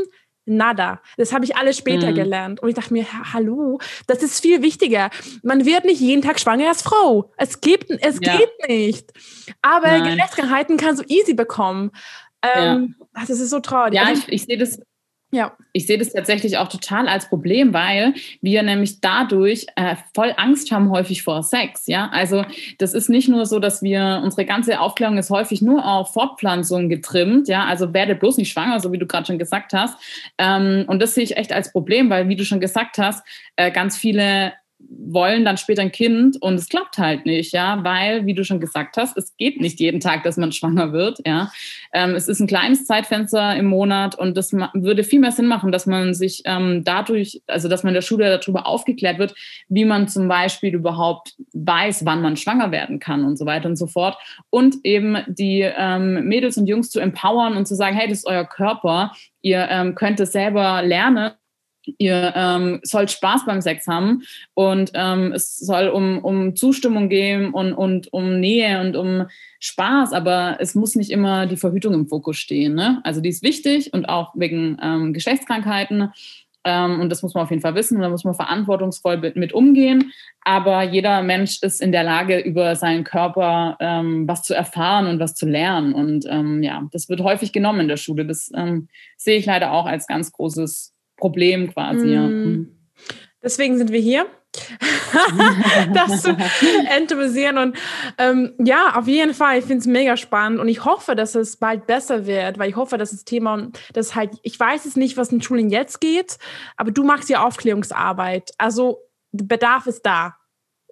[0.44, 1.00] nada.
[1.16, 2.14] Das habe ich alles später mhm.
[2.16, 2.60] gelernt.
[2.60, 5.10] Und ich dachte mir, hallo, das ist viel wichtiger.
[5.44, 7.32] Man wird nicht jeden Tag schwanger als Frau.
[7.36, 8.36] Es gibt, es ja.
[8.36, 9.12] geht nicht.
[9.62, 10.02] Aber Nein.
[10.02, 11.92] Geschlechtskrankheiten kannst du easy bekommen.
[12.42, 13.24] Ähm, ja.
[13.24, 13.94] Das ist so traurig.
[13.94, 14.80] Ja, also ich, ich sehe das
[15.32, 15.56] ja.
[15.72, 20.70] Ich sehe das tatsächlich auch total als Problem, weil wir nämlich dadurch äh, voll Angst
[20.70, 21.86] haben häufig vor Sex.
[21.86, 22.44] Ja, also
[22.78, 26.88] das ist nicht nur so, dass wir unsere ganze Aufklärung ist häufig nur auf Fortpflanzung
[26.88, 27.48] getrimmt.
[27.48, 29.98] Ja, also werde bloß nicht schwanger, so wie du gerade schon gesagt hast.
[30.38, 33.72] Ähm, und das sehe ich echt als Problem, weil wie du schon gesagt hast, äh,
[33.72, 38.34] ganz viele wollen dann später ein Kind und es klappt halt nicht, ja, weil, wie
[38.34, 41.50] du schon gesagt hast, es geht nicht jeden Tag, dass man schwanger wird, ja.
[41.92, 45.72] Ähm, es ist ein kleines Zeitfenster im Monat und das würde viel mehr Sinn machen,
[45.72, 49.34] dass man sich ähm, dadurch, also dass man in der Schule darüber aufgeklärt wird,
[49.68, 53.76] wie man zum Beispiel überhaupt weiß, wann man schwanger werden kann und so weiter und
[53.76, 54.16] so fort.
[54.50, 58.26] Und eben die ähm, Mädels und Jungs zu empowern und zu sagen, hey, das ist
[58.26, 61.32] euer Körper, ihr ähm, könnt es selber lernen
[61.98, 64.22] ihr ähm, sollt Spaß beim Sex haben
[64.54, 69.26] und ähm, es soll um, um Zustimmung gehen und, und um Nähe und um
[69.60, 72.74] Spaß, aber es muss nicht immer die Verhütung im Fokus stehen.
[72.74, 73.00] Ne?
[73.04, 76.12] Also die ist wichtig und auch wegen ähm, Geschlechtskrankheiten
[76.66, 79.36] ähm, und das muss man auf jeden Fall wissen und da muss man verantwortungsvoll mit,
[79.36, 80.12] mit, umgehen.
[80.42, 85.20] Aber jeder Mensch ist in der Lage, über seinen Körper ähm, was zu erfahren und
[85.20, 88.26] was zu lernen und ähm, ja, das wird häufig genommen in der Schule.
[88.26, 92.06] Das ähm, sehe ich leider auch als ganz großes Problem quasi.
[92.06, 92.12] Mm.
[92.12, 92.20] Ja.
[92.22, 92.76] Mhm.
[93.42, 94.26] Deswegen sind wir hier,
[95.94, 96.36] das zu
[96.96, 97.58] entomisieren.
[97.58, 97.78] Und
[98.18, 101.56] ähm, ja, auf jeden Fall, ich finde es mega spannend und ich hoffe, dass es
[101.56, 105.16] bald besser wird, weil ich hoffe, dass das Thema, das halt, ich weiß es nicht,
[105.16, 106.38] was in Schulen jetzt geht,
[106.76, 108.50] aber du machst ja Aufklärungsarbeit.
[108.58, 108.98] Also
[109.32, 110.36] Bedarf ist da,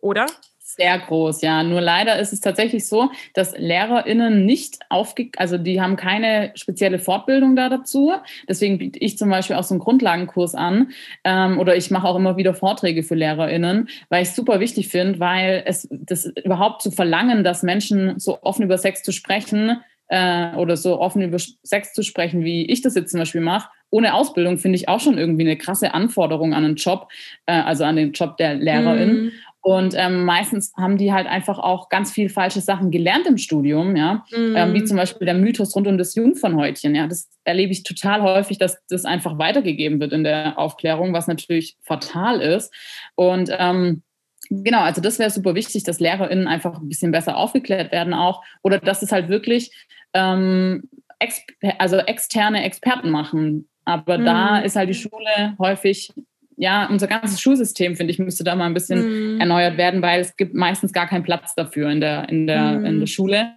[0.01, 0.27] oder?
[0.67, 1.63] Sehr groß, ja.
[1.63, 6.99] Nur leider ist es tatsächlich so, dass LehrerInnen nicht aufge, also die haben keine spezielle
[6.99, 8.13] Fortbildung da dazu.
[8.49, 10.89] Deswegen biete ich zum Beispiel auch so einen Grundlagenkurs an
[11.23, 14.89] ähm, oder ich mache auch immer wieder Vorträge für LehrerInnen, weil ich es super wichtig
[14.89, 19.83] finde, weil es das überhaupt zu verlangen, dass Menschen so offen über Sex zu sprechen
[20.09, 23.69] äh, oder so offen über Sex zu sprechen, wie ich das jetzt zum Beispiel mache,
[23.91, 27.09] ohne Ausbildung finde ich auch schon irgendwie eine krasse Anforderung an einen Job,
[27.47, 29.27] äh, also an den Job der Lehrerin.
[29.27, 29.33] Mm.
[29.65, 33.97] Und ähm, meistens haben die halt einfach auch ganz viel falsche Sachen gelernt im Studium,
[33.97, 34.55] ja, mhm.
[34.55, 34.87] ähm, wie mm.
[34.87, 36.95] zum Beispiel der Mythos rund um das Jungfernhäutchen.
[36.95, 41.29] Ja, das erlebe ich total häufig, dass das einfach weitergegeben wird in der Aufklärung, was
[41.29, 42.75] natürlich fatal ist.
[43.15, 44.03] Und ähm,
[44.51, 48.45] Genau, also das wäre super wichtig, dass LehrerInnen einfach ein bisschen besser aufgeklärt werden auch
[48.63, 49.71] oder dass es halt wirklich
[50.13, 50.83] ähm,
[51.19, 53.71] exp also externe Experten machen.
[53.87, 54.27] Aber mhm.
[54.27, 56.13] da ist halt die Schule häufig
[56.57, 59.41] ja, unser ganzes Schulsystem, finde ich, müsste da mal ein bisschen mm.
[59.41, 62.85] erneuert werden, weil es gibt meistens gar keinen Platz dafür in der, in der, mm.
[62.85, 63.53] in der Schule.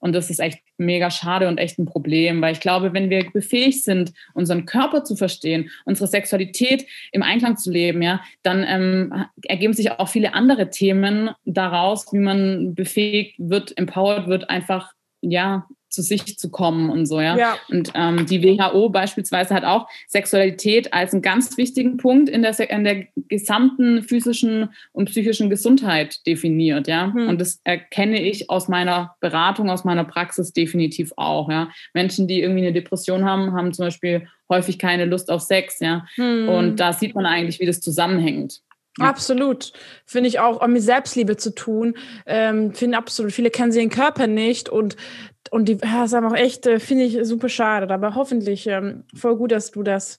[0.00, 3.30] Und das ist echt mega schade und echt ein Problem, weil ich glaube, wenn wir
[3.32, 9.26] befähigt sind, unseren Körper zu verstehen, unsere Sexualität im Einklang zu leben, ja, dann ähm,
[9.46, 15.66] ergeben sich auch viele andere Themen daraus, wie man befähigt wird, empowered wird, einfach ja,
[15.92, 17.36] zu sich zu kommen und so, ja.
[17.36, 17.56] ja.
[17.68, 22.58] Und ähm, die WHO beispielsweise hat auch Sexualität als einen ganz wichtigen Punkt in der,
[22.70, 27.12] in der gesamten physischen und psychischen Gesundheit definiert, ja.
[27.12, 27.28] Hm.
[27.28, 31.70] Und das erkenne ich aus meiner Beratung, aus meiner Praxis definitiv auch, ja.
[31.92, 36.06] Menschen, die irgendwie eine Depression haben, haben zum Beispiel häufig keine Lust auf Sex, ja.
[36.14, 36.48] Hm.
[36.48, 38.62] Und da sieht man eigentlich, wie das zusammenhängt.
[38.98, 39.06] Ja.
[39.06, 39.72] Absolut.
[40.04, 41.94] Finde ich auch, um mit Selbstliebe zu tun.
[42.26, 43.32] Ähm, finde absolut.
[43.32, 44.96] Viele kennen sie den Körper nicht und,
[45.50, 47.92] und die, ja, ist auch echt, äh, finde ich super schade.
[47.92, 50.18] Aber hoffentlich ähm, voll gut, dass du das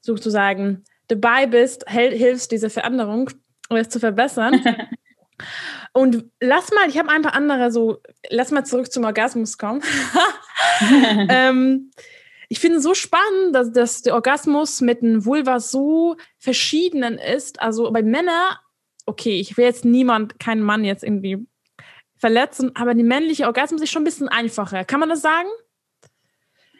[0.00, 3.30] sozusagen dabei bist, hilfst, diese Veränderung
[3.68, 4.64] es zu verbessern.
[5.92, 9.82] und lass mal, ich habe ein paar andere so, lass mal zurück zum Orgasmus kommen.
[11.28, 11.90] ähm,
[12.48, 17.62] ich finde es so spannend, dass, dass der Orgasmus mit dem Vulva so verschieden ist.
[17.62, 18.56] Also bei Männern,
[19.06, 21.46] okay, ich will jetzt niemand, keinen Mann jetzt irgendwie
[22.20, 24.84] verletzen, aber die männliche Orgasmus ist schon ein bisschen einfacher.
[24.84, 25.48] Kann man das sagen?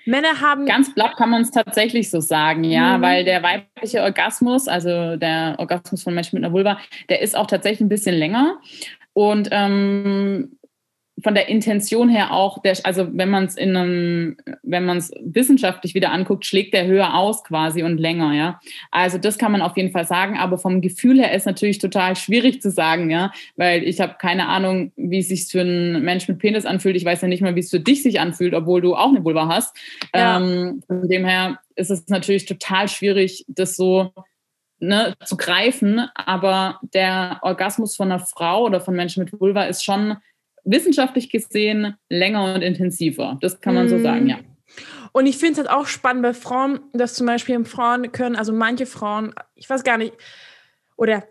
[0.07, 0.67] Männer haben.
[0.67, 3.03] Ganz platt kann man es tatsächlich so sagen, ja, mhm.
[3.03, 7.47] weil der weibliche Orgasmus, also der Orgasmus von Menschen mit einer Vulva, der ist auch
[7.47, 8.59] tatsächlich ein bisschen länger.
[9.13, 10.59] Und ähm,
[11.23, 15.13] von der Intention her auch, der, also wenn man es in einem, wenn man es
[15.23, 18.61] wissenschaftlich wieder anguckt, schlägt der höher aus quasi und länger, ja.
[18.91, 22.17] Also das kann man auf jeden Fall sagen, aber vom Gefühl her ist natürlich total
[22.17, 26.29] schwierig zu sagen, ja, weil ich habe keine Ahnung, wie es sich für einen Mensch
[26.29, 26.97] mit Penis anfühlt.
[26.97, 29.25] Ich weiß ja nicht mal, wie es für dich sich anfühlt, obwohl du auch eine
[29.25, 29.77] Vulva hast.
[30.15, 30.39] Ja.
[30.39, 34.13] Ähm, von dem her ist es natürlich total schwierig, das so
[34.83, 39.85] Ne, zu greifen, aber der Orgasmus von einer Frau oder von Menschen mit Vulva ist
[39.85, 40.17] schon
[40.65, 43.39] wissenschaftlich gesehen länger und intensiver.
[43.41, 44.39] Das kann man so sagen, ja.
[45.13, 48.53] Und ich finde es halt auch spannend bei Frauen, dass zum Beispiel Frauen können, also
[48.53, 50.15] manche Frauen, ich weiß gar nicht,
[50.97, 51.25] oder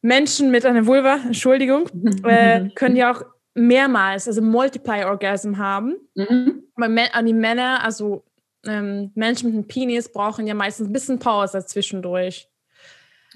[0.00, 1.88] Menschen mit einer Vulva, Entschuldigung,
[2.24, 3.22] äh, können ja auch
[3.54, 5.96] mehrmals, also Multiply Orgasm haben.
[6.14, 6.62] Mhm.
[6.74, 6.88] Aber
[7.22, 8.24] die Männer, also
[8.66, 12.48] ähm, Menschen mit einem Penis brauchen ja meistens ein bisschen Pause zwischendurch.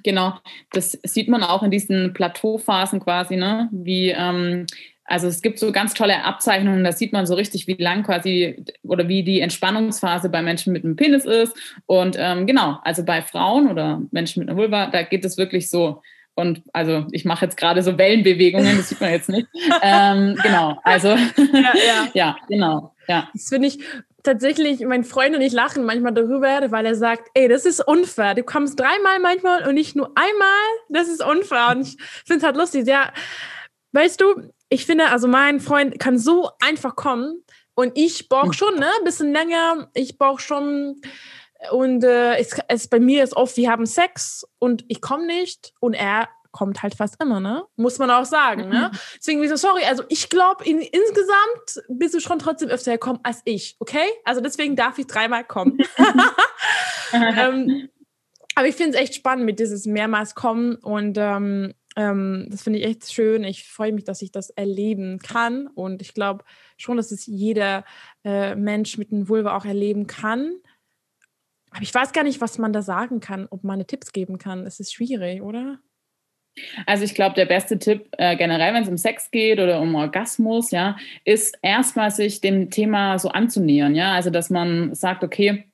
[0.03, 0.35] Genau,
[0.71, 3.69] das sieht man auch in diesen Plateauphasen quasi, ne?
[3.73, 4.67] wie ähm,
[5.13, 8.65] also es gibt so ganz tolle Abzeichnungen, da sieht man so richtig, wie lang quasi
[8.83, 11.55] oder wie die Entspannungsphase bei Menschen mit einem Penis ist.
[11.85, 15.69] Und ähm, genau, also bei Frauen oder Menschen mit einer Vulva, da geht es wirklich
[15.69, 16.01] so.
[16.35, 19.47] Und also ich mache jetzt gerade so Wellenbewegungen, das sieht man jetzt nicht.
[19.83, 21.19] ähm, genau, also ja,
[21.75, 22.09] ja.
[22.15, 22.95] ja, genau.
[23.07, 23.29] Ja.
[23.35, 23.81] Das finde ich
[24.23, 28.35] tatsächlich, mein Freund und ich lachen manchmal darüber, weil er sagt, ey, das ist unfair.
[28.35, 30.65] Du kommst dreimal manchmal und nicht nur einmal.
[30.89, 31.69] Das ist unfair.
[31.73, 32.87] Und ich finde es halt lustig.
[32.87, 33.13] Ja,
[33.93, 38.53] weißt du, ich finde, also mein Freund kann so einfach kommen und ich brauche hm.
[38.55, 39.91] schon ne, ein bisschen länger.
[39.95, 41.01] Ich brauche schon
[41.71, 45.75] und äh, es, es bei mir ist oft, wir haben Sex und ich komme nicht
[45.81, 47.65] und er kommt halt fast immer, ne?
[47.77, 48.91] Muss man auch sagen, ne?
[48.93, 48.99] Mhm.
[49.17, 53.43] Deswegen so, sorry, also ich glaube, in, insgesamt bist du schon trotzdem öfter gekommen als
[53.45, 54.07] ich, okay?
[54.25, 55.79] Also deswegen darf ich dreimal kommen.
[57.13, 57.89] ähm,
[58.55, 62.79] aber ich finde es echt spannend mit dieses mehrmals kommen und ähm, ähm, das finde
[62.79, 63.45] ich echt schön.
[63.45, 65.67] Ich freue mich, dass ich das erleben kann.
[65.67, 66.45] Und ich glaube
[66.77, 67.85] schon, dass es jeder
[68.25, 70.55] äh, Mensch mit einem Vulva auch erleben kann.
[71.71, 74.67] Aber ich weiß gar nicht, was man da sagen kann, ob man Tipps geben kann.
[74.67, 75.79] Es ist schwierig, oder?
[76.85, 79.95] Also ich glaube, der beste Tipp äh, generell, wenn es um Sex geht oder um
[79.95, 84.13] Orgasmus, ja, ist erstmal sich dem Thema so anzunähern, ja.
[84.13, 85.65] Also dass man sagt, okay,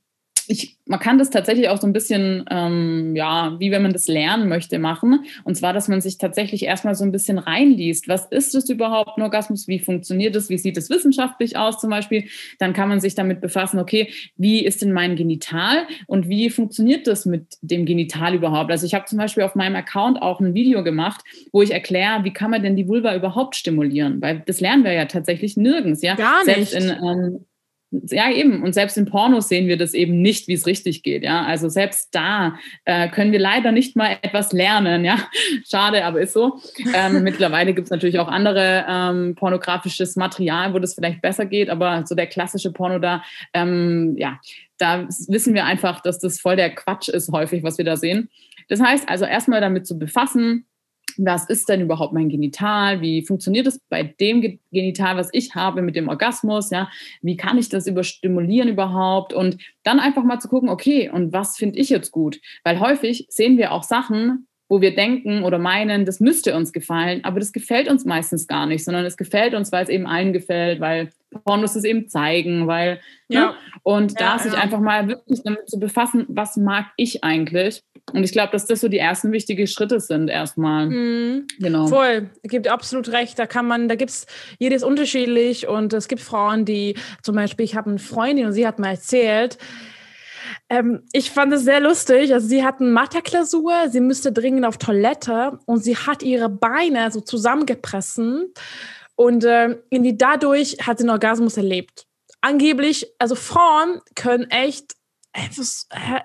[0.49, 4.09] ich, man kann das tatsächlich auch so ein bisschen, ähm, ja, wie wenn man das
[4.09, 5.25] lernen möchte, machen.
[5.45, 8.09] Und zwar, dass man sich tatsächlich erstmal so ein bisschen reinliest.
[8.09, 9.69] Was ist das überhaupt, ein Orgasmus?
[9.69, 10.49] Wie funktioniert das?
[10.49, 12.25] Wie sieht es wissenschaftlich aus zum Beispiel?
[12.59, 17.07] Dann kann man sich damit befassen, okay, wie ist denn mein Genital und wie funktioniert
[17.07, 18.71] das mit dem Genital überhaupt?
[18.71, 22.25] Also ich habe zum Beispiel auf meinem Account auch ein Video gemacht, wo ich erkläre,
[22.25, 24.23] wie kann man denn die Vulva überhaupt stimulieren?
[24.23, 26.15] Weil das lernen wir ja tatsächlich nirgends, ja.
[26.15, 26.71] Gar nicht.
[26.71, 27.45] Selbst in, ähm,
[27.91, 28.63] ja, eben.
[28.63, 31.23] Und selbst in Pornos sehen wir das eben nicht, wie es richtig geht.
[31.23, 35.05] Ja, also selbst da äh, können wir leider nicht mal etwas lernen.
[35.05, 35.17] Ja,
[35.69, 36.61] schade, aber ist so.
[36.95, 41.71] Ähm, mittlerweile gibt es natürlich auch andere ähm, pornografisches Material, wo das vielleicht besser geht.
[41.71, 43.23] Aber so der klassische Porno da,
[43.55, 44.39] ähm, ja,
[44.77, 48.29] da wissen wir einfach, dass das voll der Quatsch ist häufig, was wir da sehen.
[48.69, 50.67] Das heißt also erstmal damit zu befassen,
[51.17, 53.01] was ist denn überhaupt mein Genital?
[53.01, 56.71] Wie funktioniert es bei dem Genital, was ich habe mit dem Orgasmus?
[56.71, 56.89] Ja,
[57.23, 59.33] wie kann ich das überstimulieren überhaupt?
[59.33, 62.41] Und dann einfach mal zu gucken, okay, und was finde ich jetzt gut?
[62.65, 67.25] Weil häufig sehen wir auch Sachen, wo wir denken oder meinen, das müsste uns gefallen,
[67.25, 70.33] aber das gefällt uns meistens gar nicht, sondern es gefällt uns, weil es eben allen
[70.33, 71.11] gefällt, weil
[71.45, 73.37] Pornos es eben zeigen, weil, ne?
[73.37, 73.47] ja.
[73.47, 73.55] Ne?
[73.83, 74.59] und ja, da sich ja.
[74.59, 77.83] einfach mal wirklich damit zu befassen, was mag ich eigentlich?
[78.13, 80.87] Und ich glaube, dass das so die ersten wichtigen Schritte sind erstmal.
[80.87, 81.47] Mhm.
[81.59, 81.87] Genau.
[81.87, 83.39] Voll, gibt absolut recht.
[83.39, 84.27] Da kann man, da gibt es
[84.59, 88.67] jedes unterschiedlich und es gibt Frauen, die zum Beispiel, ich habe eine Freundin und sie
[88.67, 89.59] hat mal erzählt,
[90.71, 92.33] ähm, ich fand es sehr lustig.
[92.33, 97.21] Also sie hatten Mathe-Klausur, sie müsste dringend auf Toilette und sie hat ihre Beine so
[97.21, 98.53] zusammengepressen
[99.19, 102.07] und äh, irgendwie dadurch hat sie einen Orgasmus erlebt.
[102.41, 104.95] Angeblich, also Frauen können echt,
[105.33, 106.21] äh,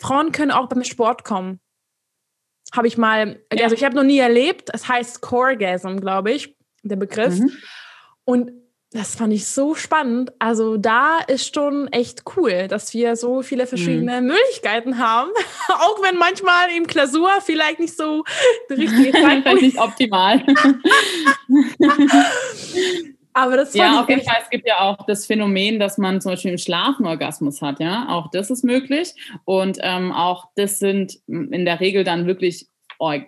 [0.00, 1.60] Frauen können auch beim Sport kommen.
[2.74, 4.70] Habe ich mal, also ich habe noch nie erlebt.
[4.72, 7.38] Es heißt Coregasm, glaube ich, der Begriff.
[7.38, 7.52] Mhm.
[8.24, 8.50] Und
[8.92, 10.32] das fand ich so spannend.
[10.38, 14.26] Also da ist schon echt cool, dass wir so viele verschiedene mhm.
[14.28, 15.30] Möglichkeiten haben.
[15.68, 18.24] Auch wenn manchmal im Klausur vielleicht nicht so
[18.68, 20.44] die richtige Zeitpunkt nicht optimal.
[23.34, 24.36] Aber das ja, auf jeden Fall.
[24.42, 27.80] Es gibt ja auch das Phänomen, dass man zum Beispiel im Schlafen Orgasmus hat.
[27.80, 29.14] Ja, auch das ist möglich.
[29.46, 32.66] Und ähm, auch das sind in der Regel dann wirklich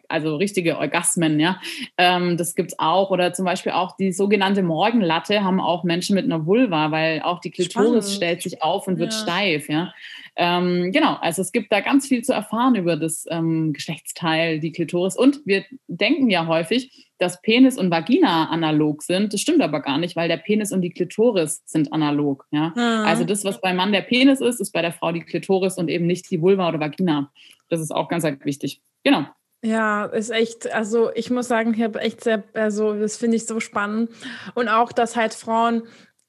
[0.09, 1.61] also richtige Orgasmen, ja.
[1.99, 3.11] Ähm, das gibt es auch.
[3.11, 7.41] Oder zum Beispiel auch die sogenannte Morgenlatte haben auch Menschen mit einer Vulva, weil auch
[7.41, 8.05] die Klitoris Spannend.
[8.05, 9.19] stellt sich auf und wird ja.
[9.19, 9.93] steif, ja.
[10.37, 14.73] Ähm, genau, also es gibt da ganz viel zu erfahren über das ähm, Geschlechtsteil, die
[14.73, 15.17] Klitoris.
[15.17, 19.33] Und wir denken ja häufig, dass Penis und Vagina analog sind.
[19.33, 22.47] Das stimmt aber gar nicht, weil der Penis und die Klitoris sind analog.
[22.51, 22.71] Ja?
[22.71, 23.07] Mhm.
[23.07, 25.89] Also das, was beim Mann der Penis ist, ist bei der Frau die Klitoris und
[25.89, 27.31] eben nicht die Vulva oder Vagina.
[27.69, 28.81] Das ist auch ganz wichtig.
[29.05, 29.27] Genau.
[29.65, 33.47] Ja, ist echt, also ich muss sagen, ich habe echt sehr, also das finde ich
[33.47, 34.11] so spannend.
[34.55, 35.85] Und auch, dass halt Frauen,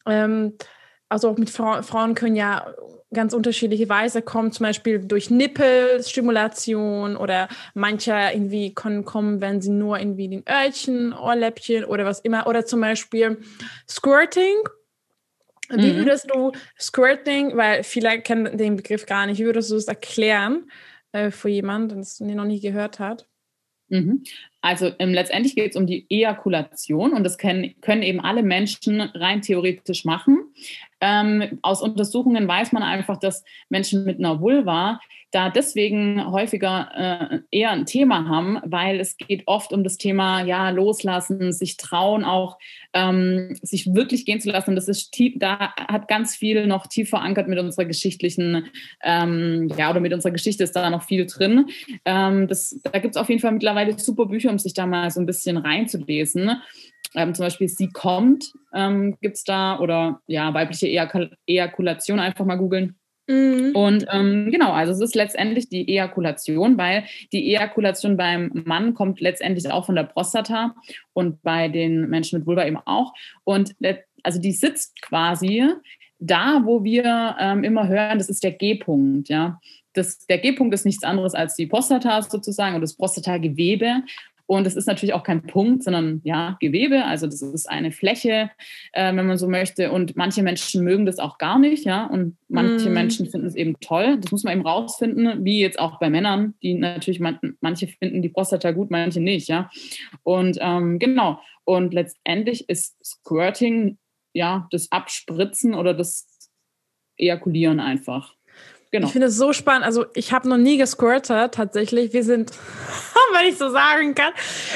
[0.06, 0.54] ähm,
[1.10, 2.74] also auch mit Fra Frauen können ja
[3.14, 9.72] ganz unterschiedliche Weise kommen, zum Beispiel durch Nippelstimulation oder manche irgendwie können kommen, wenn sie
[9.72, 13.38] nur irgendwie den Öhrchen, Ohrläppchen oder was immer, oder zum Beispiel
[13.90, 14.56] Squirting.
[15.72, 15.98] Wie mhm.
[15.98, 20.70] würdest du Squirting, weil viele kennen den Begriff gar nicht, wie würdest du es erklären?
[21.16, 23.28] Äh, für jemanden, den noch nie gehört hat?
[23.88, 24.24] Mhm.
[24.62, 29.00] Also ähm, letztendlich geht es um die Ejakulation und das können, können eben alle Menschen
[29.00, 30.54] rein theoretisch machen.
[31.02, 35.00] Ähm, aus Untersuchungen weiß man einfach, dass Menschen mit einer Vulva
[35.36, 40.46] da deswegen häufiger äh, eher ein Thema haben, weil es geht oft um das Thema
[40.46, 42.58] ja loslassen, sich trauen, auch
[42.94, 44.76] ähm, sich wirklich gehen zu lassen.
[44.76, 48.68] Das ist tief, da hat ganz viel noch tief verankert mit unserer geschichtlichen
[49.04, 51.68] ähm, ja oder mit unserer Geschichte ist da noch viel drin.
[52.06, 55.12] Ähm, das, da gibt es auf jeden Fall mittlerweile super Bücher, um sich da mal
[55.12, 56.62] so ein bisschen reinzulesen.
[57.14, 62.58] Ähm, zum Beispiel Sie kommt ähm, gibt es da oder ja, weibliche Ejakulation einfach mal
[62.58, 62.96] googeln.
[63.28, 63.72] Mhm.
[63.74, 69.20] Und ähm, genau, also es ist letztendlich die Ejakulation, weil die Ejakulation beim Mann kommt
[69.20, 70.76] letztendlich auch von der Prostata
[71.14, 73.14] und bei den Menschen mit Vulva eben auch.
[73.44, 73.76] Und
[74.24, 75.68] also die sitzt quasi
[76.20, 79.60] da, wo wir ähm, immer hören, das ist der G-Punkt, ja.
[80.30, 84.04] Der G-Punkt ist nichts anderes als die Prostata sozusagen oder das Prostatagewebe.
[84.48, 87.06] Und es ist natürlich auch kein Punkt, sondern ja, Gewebe.
[87.06, 88.52] Also das ist eine Fläche,
[88.94, 89.92] äh, wenn man so möchte.
[89.92, 92.06] Und manche Menschen mögen das auch gar nicht, ja.
[92.06, 92.94] Und manche mm.
[92.94, 94.20] Menschen finden es eben toll.
[94.20, 98.22] Das muss man eben rausfinden, wie jetzt auch bei Männern, die natürlich man, manche finden
[98.22, 99.70] die Prostata gut, manche nicht, ja.
[100.24, 101.40] Und ähm, genau.
[101.64, 103.98] Und letztendlich ist Squirting
[104.34, 106.28] ja das Abspritzen oder das
[107.18, 108.35] Ejakulieren einfach.
[108.92, 109.08] Genau.
[109.08, 109.86] Ich finde es so spannend.
[109.86, 112.14] Also ich habe noch nie gesquirtet tatsächlich.
[112.14, 112.52] Wir sind,
[113.34, 114.34] wenn ich so sagen kann,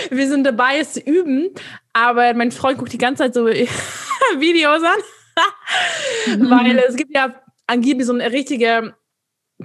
[0.10, 1.50] wir sind dabei, es zu üben.
[1.94, 3.46] Aber mein Freund guckt die ganze Zeit so
[4.38, 6.50] Videos an, mhm.
[6.50, 7.36] weil es gibt ja
[7.68, 8.94] angeblich so eine richtige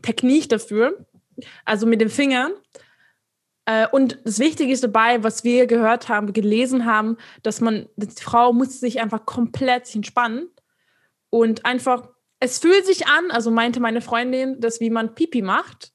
[0.02, 1.07] Technik dafür,
[1.64, 2.52] also mit den Fingern.
[3.66, 8.09] Äh, und das Wichtige ist dabei, was wir gehört haben, gelesen haben, dass man, die
[8.22, 10.48] Frau muss sich einfach komplett entspannen
[11.30, 12.09] und einfach
[12.44, 15.92] es fühlt sich an, also meinte meine Freundin, dass wie man Pipi macht.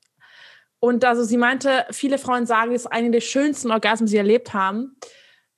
[0.79, 4.17] Und also sie meinte, viele Frauen sagen, es ist eine der schönsten Orgasmen, die sie
[4.17, 4.97] erlebt haben.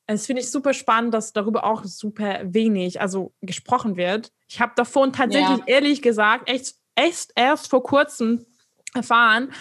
[0.05, 4.33] Es finde ich super spannend, dass darüber auch super wenig, also gesprochen wird.
[4.49, 5.63] Ich habe davon tatsächlich ja.
[5.67, 8.45] ehrlich gesagt echt, echt erst vor kurzem
[8.93, 9.53] erfahren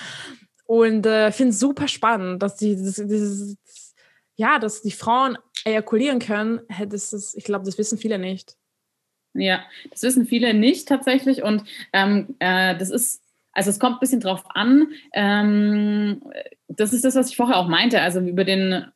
[0.67, 3.95] und äh, finde es super spannend, dass die dieses, dieses,
[4.35, 6.63] ja, dass die Frauen ejakulieren können.
[6.89, 8.57] Das ist, ich glaube, das wissen viele nicht.
[9.35, 9.61] Ja,
[9.91, 13.23] das wissen viele nicht tatsächlich und ähm, äh, das ist,
[13.53, 14.89] also es kommt ein bisschen drauf an.
[15.15, 16.23] Ähm,
[16.69, 18.01] das ist das, was ich vorher auch meinte.
[18.01, 18.87] Also über den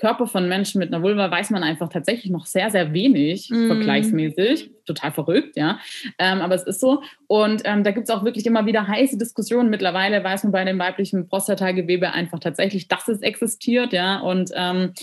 [0.00, 3.66] Körper von Menschen mit einer Vulva weiß man einfach tatsächlich noch sehr, sehr wenig mm.
[3.66, 4.70] vergleichsmäßig.
[4.86, 5.78] Total verrückt, ja.
[6.18, 7.02] Ähm, aber es ist so.
[7.26, 9.68] Und ähm, da gibt es auch wirklich immer wieder heiße Diskussionen.
[9.68, 14.20] Mittlerweile weiß man bei dem weiblichen Prostatagewebe einfach tatsächlich, dass es existiert, ja.
[14.20, 14.94] Und ähm,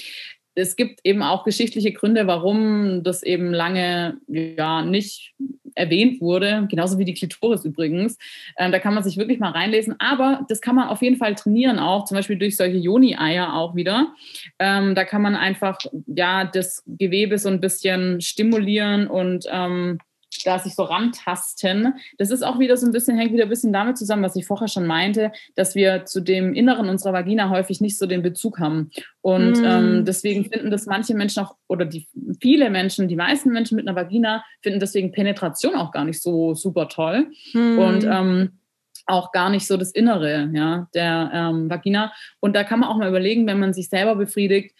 [0.57, 5.35] es gibt eben auch geschichtliche Gründe, warum das eben lange ja nicht
[5.75, 8.17] erwähnt wurde, genauso wie die Klitoris übrigens.
[8.57, 9.95] Ähm, da kann man sich wirklich mal reinlesen.
[9.99, 13.75] Aber das kann man auf jeden Fall trainieren, auch zum Beispiel durch solche Joni-Eier auch
[13.75, 14.13] wieder.
[14.57, 15.77] Ähm, da kann man einfach
[16.07, 19.99] ja das Gewebe so ein bisschen stimulieren und ähm,
[20.45, 21.93] da sich so rantasten.
[22.17, 24.45] Das ist auch wieder so ein bisschen, hängt wieder ein bisschen damit zusammen, was ich
[24.45, 28.59] vorher schon meinte, dass wir zu dem Inneren unserer Vagina häufig nicht so den Bezug
[28.59, 28.91] haben.
[29.21, 29.65] Und mm.
[29.65, 32.07] ähm, deswegen finden das manche Menschen auch, oder die
[32.41, 36.53] viele Menschen, die meisten Menschen mit einer Vagina finden deswegen Penetration auch gar nicht so
[36.53, 37.27] super toll.
[37.53, 37.79] Mm.
[37.79, 38.59] Und ähm,
[39.07, 42.11] auch gar nicht so das Innere ja, der ähm, Vagina.
[42.41, 44.75] Und da kann man auch mal überlegen, wenn man sich selber befriedigt,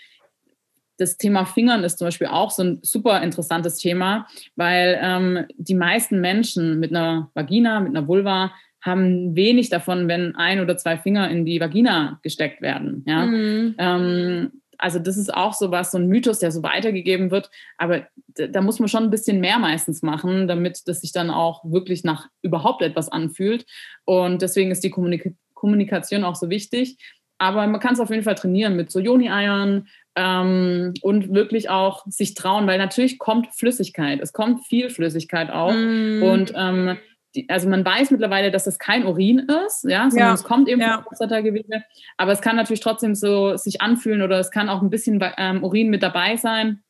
[0.97, 5.75] das Thema Fingern ist zum Beispiel auch so ein super interessantes Thema, weil ähm, die
[5.75, 10.97] meisten Menschen mit einer Vagina, mit einer Vulva haben wenig davon, wenn ein oder zwei
[10.97, 13.03] Finger in die Vagina gesteckt werden.
[13.05, 13.25] Ja?
[13.25, 13.75] Mhm.
[13.77, 17.49] Ähm, also das ist auch so was, so ein Mythos, der so weitergegeben wird.
[17.77, 21.63] Aber da muss man schon ein bisschen mehr meistens machen, damit das sich dann auch
[21.65, 23.65] wirklich nach überhaupt etwas anfühlt.
[24.05, 26.97] Und deswegen ist die Kommunik Kommunikation auch so wichtig.
[27.39, 29.87] Aber man kann es auf jeden Fall trainieren mit so Joni-Eiern,
[30.18, 35.72] ähm, und wirklich auch sich trauen, weil natürlich kommt Flüssigkeit, es kommt viel Flüssigkeit auch
[35.72, 36.24] mm.
[36.24, 36.97] und ähm,
[37.36, 40.34] die, also man weiß mittlerweile, dass es kein Urin ist, ja, sondern ja.
[40.34, 40.95] es kommt eben ja.
[40.95, 41.84] vom Prostatagewebe,
[42.18, 45.63] aber es kann natürlich trotzdem so sich anfühlen oder es kann auch ein bisschen ähm,
[45.63, 46.82] Urin mit dabei sein.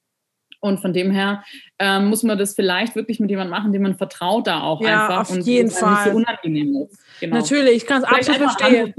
[0.60, 1.44] Und von dem her
[1.78, 5.04] ähm, muss man das vielleicht wirklich mit jemandem machen, dem man vertraut da auch ja,
[5.04, 5.22] einfach.
[5.22, 5.92] Auf und jeden Fall.
[5.92, 7.00] Nicht so unangenehm ist.
[7.20, 7.36] Genau.
[7.36, 8.96] Natürlich, ich kann es absolut verstehen.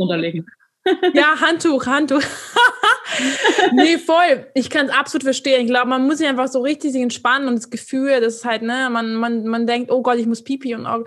[1.15, 2.23] Ja, Handtuch, Handtuch.
[3.73, 4.47] nee, voll.
[4.55, 5.63] Ich kann es absolut verstehen.
[5.63, 8.63] Ich glaube, man muss sich einfach so richtig entspannen und das Gefühl, das ist halt,
[8.63, 11.05] ne, man, man, man denkt, oh Gott, ich muss pipi und auch.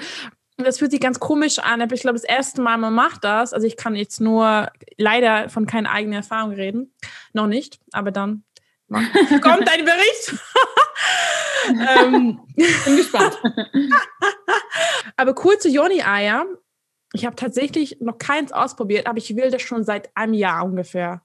[0.58, 1.82] Das fühlt sich ganz komisch an.
[1.82, 3.54] Aber ich glaube, das erste Mal, man macht das.
[3.54, 6.94] Also ich kann jetzt nur leider von keiner eigenen Erfahrung reden.
[7.34, 8.44] Noch nicht, aber dann
[8.90, 10.36] kommt ein Bericht.
[11.98, 13.42] ähm, Bin gespannt.
[15.16, 16.46] aber kurze Joni-Eier
[17.14, 21.22] ich habe tatsächlich noch keins ausprobiert, aber ich will das schon seit einem Jahr ungefähr.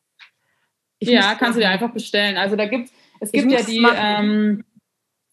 [0.99, 2.37] Ich ja, kannst du dir einfach bestellen.
[2.37, 4.65] Also da gibt es gibt ja die, ähm,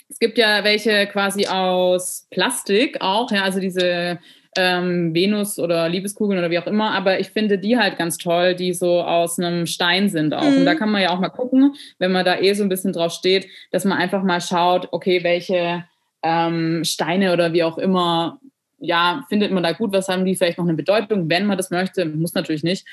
[0.09, 4.19] es gibt ja welche quasi aus Plastik auch, ja, also diese
[4.55, 8.55] ähm, Venus oder Liebeskugeln oder wie auch immer, aber ich finde die halt ganz toll,
[8.55, 10.43] die so aus einem Stein sind auch.
[10.43, 10.57] Mhm.
[10.57, 10.77] Und da mhm.
[10.77, 13.47] kann man ja auch mal gucken, wenn man da eh so ein bisschen drauf steht,
[13.71, 15.85] dass man einfach mal schaut, okay, welche
[16.21, 18.39] ähm, Steine oder wie auch immer
[18.83, 21.71] ja, findet man da gut, was haben die vielleicht noch eine Bedeutung, wenn man das
[21.71, 22.85] möchte, muss natürlich nicht.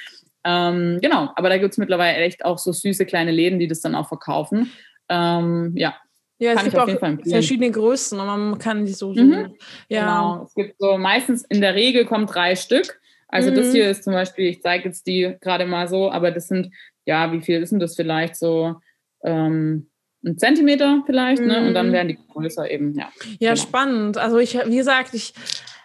[0.45, 3.81] Ähm, genau, aber da gibt es mittlerweile echt auch so süße kleine Läden, die das
[3.81, 4.71] dann auch verkaufen.
[5.09, 5.97] Ähm, ja.
[6.39, 6.89] Ja, es gibt auch
[7.29, 9.55] verschiedene Größen und man kann die so, mhm.
[9.89, 10.01] ja.
[10.01, 12.99] Genau, es gibt so meistens in der Regel kommen drei Stück.
[13.29, 13.57] Also mhm.
[13.57, 16.73] das hier ist zum Beispiel, ich zeige jetzt die gerade mal so, aber das sind,
[17.05, 18.77] ja, wie viel ist denn das vielleicht so?
[19.23, 19.91] Ähm,
[20.25, 21.49] ein Zentimeter vielleicht, mhm.
[21.49, 21.67] ne?
[21.67, 21.93] Und dann mhm.
[21.93, 23.11] werden die größer eben, ja.
[23.39, 23.63] Ja, genau.
[23.63, 24.17] spannend.
[24.17, 25.35] Also ich, wie gesagt, ich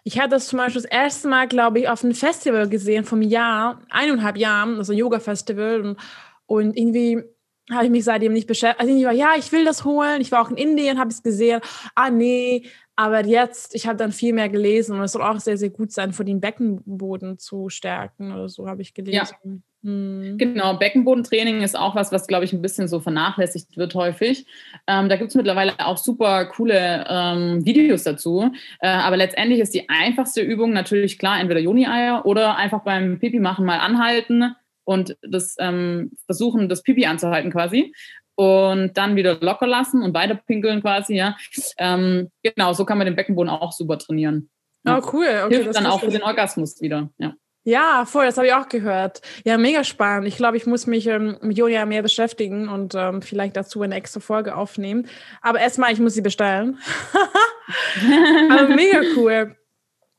[0.08, 3.24] ich hatte das zum Beispiel das erste Mal, glaube ich, auf einem Festival gesehen vom
[3.24, 5.82] Jahr, eineinhalb Jahren, also Yoga-Festival.
[5.82, 5.98] Und,
[6.46, 7.24] und irgendwie
[7.72, 8.80] habe ich mich seitdem nicht beschäftigt.
[8.80, 10.22] Also ich war, ja, ich will das holen.
[10.22, 11.60] Ich war auch in Indien, habe es gesehen.
[11.96, 12.68] Ah, nee.
[12.96, 15.92] Aber jetzt, ich habe dann viel mehr gelesen und es soll auch sehr, sehr gut
[15.92, 19.36] sein, für den Beckenboden zu stärken oder so, habe ich gelesen.
[19.44, 19.52] Ja.
[19.86, 20.40] Mhm.
[20.40, 24.48] Genau, Beckenbodentraining ist auch was, was, glaube ich, ein bisschen so vernachlässigt wird häufig.
[24.88, 28.52] Ähm, da gibt es mittlerweile auch super coole ähm, Videos dazu.
[28.80, 33.40] Äh, aber letztendlich ist die einfachste Übung natürlich klar, entweder Juni-Eier oder einfach beim Pipi
[33.40, 34.56] machen mal anhalten
[34.86, 37.94] und das ähm, versuchen, das Pipi anzuhalten quasi.
[38.38, 41.38] Und dann wieder locker lassen und weiter pinkeln quasi, ja.
[41.78, 44.50] Ähm, genau, so kann man den Beckenboden auch super trainieren.
[44.84, 44.98] Ja.
[44.98, 45.28] Oh, cool.
[45.46, 47.36] Okay, Hilft dann auch für den Orgasmus wieder, ja.
[47.68, 49.22] Ja, voll, das habe ich auch gehört.
[49.44, 50.28] Ja, mega spannend.
[50.28, 53.96] Ich glaube, ich muss mich ähm, mit Julia mehr beschäftigen und ähm, vielleicht dazu eine
[53.96, 55.08] extra Folge aufnehmen.
[55.42, 56.78] Aber erstmal, ich muss sie bestellen.
[58.52, 59.56] Aber mega cool.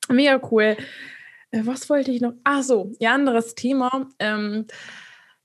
[0.08, 0.76] Mega cool.
[1.52, 2.32] Äh, was wollte ich noch?
[2.42, 4.08] Ach so, ja, anderes Thema.
[4.18, 4.66] Ähm,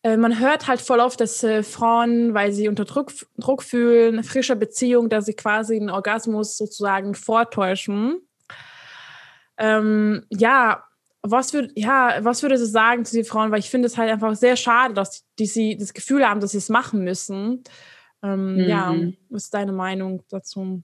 [0.01, 4.23] äh, man hört halt voll oft, dass äh, Frauen, weil sie unter Druck, Druck fühlen,
[4.23, 8.21] frische Beziehung, dass sie quasi einen Orgasmus sozusagen vortäuschen.
[9.59, 10.83] Ähm, ja,
[11.23, 13.51] was würde, ja, was würdest du sagen zu den Frauen?
[13.51, 16.51] Weil ich finde es halt einfach sehr schade, dass die, sie das Gefühl haben, dass
[16.51, 17.63] sie es machen müssen.
[18.23, 18.59] Ähm, mhm.
[18.59, 18.95] Ja,
[19.29, 20.83] was ist deine Meinung dazu?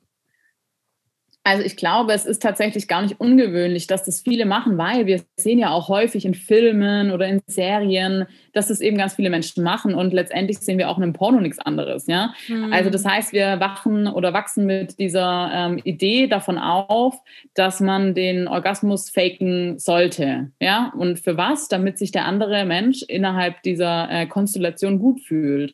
[1.48, 5.22] Also ich glaube, es ist tatsächlich gar nicht ungewöhnlich, dass das viele machen, weil wir
[5.38, 9.64] sehen ja auch häufig in Filmen oder in Serien, dass das eben ganz viele Menschen
[9.64, 12.06] machen und letztendlich sehen wir auch in einem Porno nichts anderes.
[12.08, 12.34] Ja?
[12.50, 12.74] Mhm.
[12.74, 17.16] Also das heißt, wir wachen oder wachsen mit dieser ähm, Idee davon auf,
[17.54, 20.52] dass man den Orgasmus faken sollte.
[20.60, 20.92] Ja?
[20.98, 21.70] Und für was?
[21.70, 25.74] Damit sich der andere Mensch innerhalb dieser äh, Konstellation gut fühlt.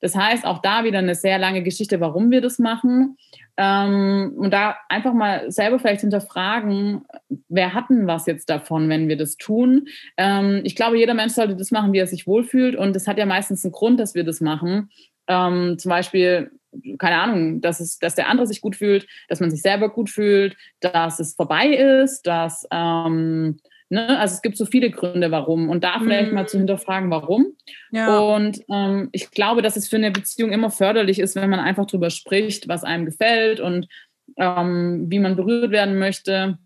[0.00, 3.16] Das heißt, auch da wieder eine sehr lange Geschichte, warum wir das machen.
[3.62, 7.04] Ähm, und da einfach mal selber vielleicht hinterfragen,
[7.50, 9.86] wer hat denn was jetzt davon, wenn wir das tun?
[10.16, 12.74] Ähm, ich glaube, jeder Mensch sollte das machen, wie er sich wohlfühlt.
[12.74, 14.88] Und es hat ja meistens einen Grund, dass wir das machen.
[15.28, 16.50] Ähm, zum Beispiel,
[16.98, 20.08] keine Ahnung, dass, es, dass der andere sich gut fühlt, dass man sich selber gut
[20.08, 23.58] fühlt, dass es vorbei ist, dass ähm,
[23.90, 24.18] Ne?
[24.18, 25.68] Also es gibt so viele Gründe, warum.
[25.68, 26.36] Und da vielleicht mhm.
[26.36, 27.56] mal zu hinterfragen, warum.
[27.90, 28.18] Ja.
[28.18, 31.86] Und ähm, ich glaube, dass es für eine Beziehung immer förderlich ist, wenn man einfach
[31.86, 33.88] darüber spricht, was einem gefällt und
[34.36, 36.58] ähm, wie man berührt werden möchte.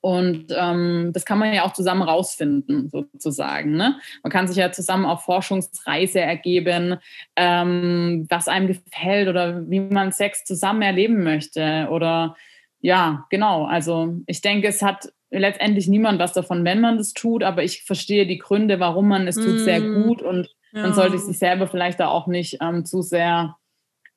[0.00, 3.76] Und ähm, das kann man ja auch zusammen rausfinden, sozusagen.
[3.76, 3.98] Ne?
[4.22, 6.96] Man kann sich ja zusammen auf Forschungsreise ergeben,
[7.36, 11.88] ähm, was einem gefällt oder wie man Sex zusammen erleben möchte.
[11.90, 12.36] Oder
[12.80, 13.66] ja, genau.
[13.66, 17.84] Also ich denke, es hat letztendlich niemand was davon, wenn man das tut, aber ich
[17.84, 19.64] verstehe die Gründe, warum man es tut, mm.
[19.64, 20.82] sehr gut und ja.
[20.82, 23.56] man sollte sich selber vielleicht da auch nicht ähm, zu sehr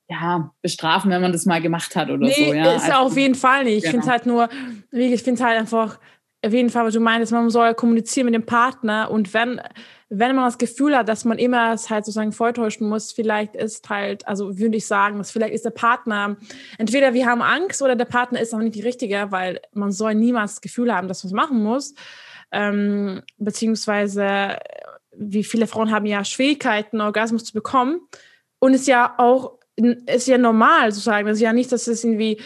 [0.09, 2.53] ja, bestrafen, wenn man das mal gemacht hat oder nee, so.
[2.53, 3.77] Ja, ist also, auf jeden Fall nicht.
[3.77, 3.91] Ich genau.
[3.91, 4.49] finde es halt nur,
[4.91, 5.99] ich finde es halt einfach,
[6.41, 9.61] Fall, was du meinst, man soll kommunizieren mit dem Partner und wenn
[10.09, 13.87] wenn man das Gefühl hat, dass man immer es halt sozusagen vortäuschen muss, vielleicht ist
[13.89, 16.35] halt, also würde ich sagen, dass vielleicht ist der Partner,
[16.79, 20.15] entweder wir haben Angst oder der Partner ist auch nicht die richtige, weil man soll
[20.15, 21.93] niemals das Gefühl haben, dass man es machen muss.
[22.51, 24.57] Ähm, beziehungsweise
[25.15, 28.01] wie viele Frauen haben ja Schwierigkeiten, Orgasmus zu bekommen.
[28.57, 31.27] Und ist ja auch, ist ja normal sozusagen.
[31.27, 32.41] Das ist ja nicht, dass es irgendwie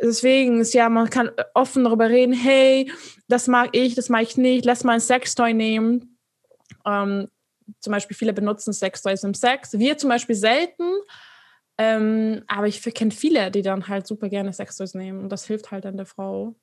[0.00, 2.90] deswegen ist ja, man kann offen darüber reden, hey,
[3.28, 6.18] das mag ich, das mag ich nicht, lass mal ein Sextoy nehmen.
[6.84, 7.28] Ähm,
[7.80, 9.78] zum Beispiel viele benutzen Sextoys im Sex.
[9.78, 10.84] Wir zum Beispiel selten.
[11.78, 15.20] Ähm, aber ich kenne viele, die dann halt super gerne Sextoys nehmen.
[15.20, 16.54] Und das hilft halt dann der Frau.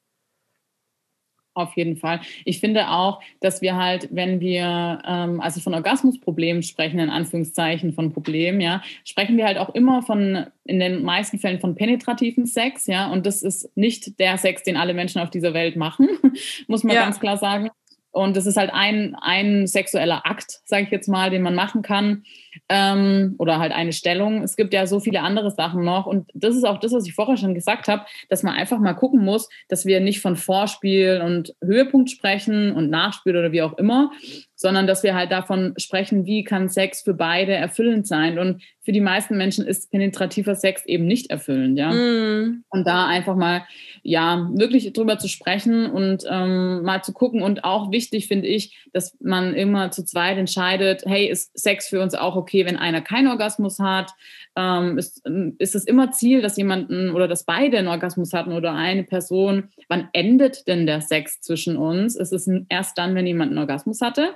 [1.55, 2.21] Auf jeden Fall.
[2.45, 7.93] Ich finde auch, dass wir halt, wenn wir ähm, also von Orgasmusproblemen sprechen, in Anführungszeichen
[7.93, 12.47] von Problemen, ja, sprechen wir halt auch immer von, in den meisten Fällen von penetrativen
[12.47, 16.09] Sex, ja, und das ist nicht der Sex, den alle Menschen auf dieser Welt machen,
[16.67, 17.03] muss man ja.
[17.03, 17.69] ganz klar sagen.
[18.09, 21.81] Und das ist halt ein, ein sexueller Akt, sage ich jetzt mal, den man machen
[21.81, 22.23] kann.
[22.69, 24.43] Ähm, oder halt eine Stellung.
[24.43, 26.05] Es gibt ja so viele andere Sachen noch.
[26.05, 28.93] Und das ist auch das, was ich vorher schon gesagt habe, dass man einfach mal
[28.93, 33.77] gucken muss, dass wir nicht von Vorspiel und Höhepunkt sprechen und Nachspiel oder wie auch
[33.77, 34.11] immer,
[34.55, 38.39] sondern dass wir halt davon sprechen, wie kann Sex für beide erfüllend sein.
[38.39, 41.91] Und für die meisten Menschen ist penetrativer Sex eben nicht erfüllend, ja.
[41.91, 42.63] Mm.
[42.69, 43.63] Und da einfach mal,
[44.03, 47.41] ja, wirklich drüber zu sprechen und ähm, mal zu gucken.
[47.41, 52.01] Und auch wichtig finde ich, dass man immer zu zweit entscheidet, hey, ist Sex für
[52.01, 54.11] uns auch okay, wenn einer keinen Orgasmus hat?
[54.55, 55.25] Ähm, ist,
[55.57, 59.69] ist es immer Ziel, dass jemanden oder dass beide einen Orgasmus hatten oder eine Person?
[59.87, 62.15] Wann endet denn der Sex zwischen uns?
[62.15, 64.35] Ist es erst dann, wenn jemand einen Orgasmus hatte?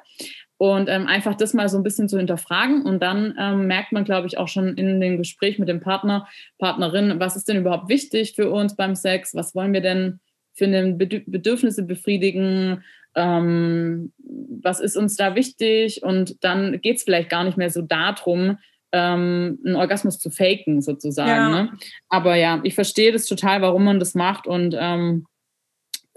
[0.58, 2.82] Und ähm, einfach das mal so ein bisschen zu hinterfragen.
[2.82, 6.28] Und dann ähm, merkt man, glaube ich, auch schon in dem Gespräch mit dem Partner,
[6.58, 9.36] Partnerin, was ist denn überhaupt wichtig für uns beim Sex?
[9.36, 10.20] Was wollen wir denn
[10.54, 12.84] für eine Bedürfnisse befriedigen?
[13.18, 14.14] Ähm,
[14.62, 16.04] was ist uns da wichtig?
[16.04, 18.58] Und dann geht es vielleicht gar nicht mehr so darum,
[18.92, 21.30] ähm, einen Orgasmus zu faken, sozusagen.
[21.30, 21.50] Ja.
[21.50, 21.74] Ne?
[22.10, 24.48] Aber ja, ich verstehe das total, warum man das macht.
[24.48, 25.26] Und ähm,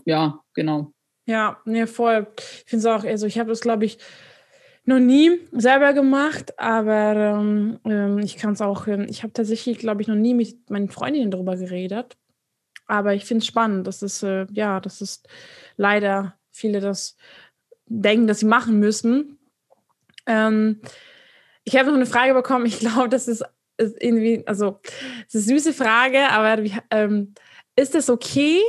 [0.05, 0.93] ja, genau.
[1.27, 2.27] Ja, nee, voll.
[2.37, 3.99] Ich finde es auch, also ich habe das, glaube ich,
[4.85, 10.03] noch nie selber gemacht, aber ähm, ähm ich kann es auch, ich habe tatsächlich, glaube
[10.03, 12.17] ich, noch nie mit meinen Freundinnen darüber geredet.
[12.87, 15.29] Aber ich finde es spannend, dass es, äh, ja, das ist
[15.77, 17.17] leider viele das
[17.87, 19.39] denken, dass sie machen müssen.
[20.27, 20.81] Ähm,
[21.65, 23.45] ich habe noch eine Frage bekommen, ich glaube, das ist,
[23.77, 24.81] ist, irgendwie, also,
[25.27, 27.35] es ist eine süße Frage, aber ähm,
[27.77, 28.61] ist es okay,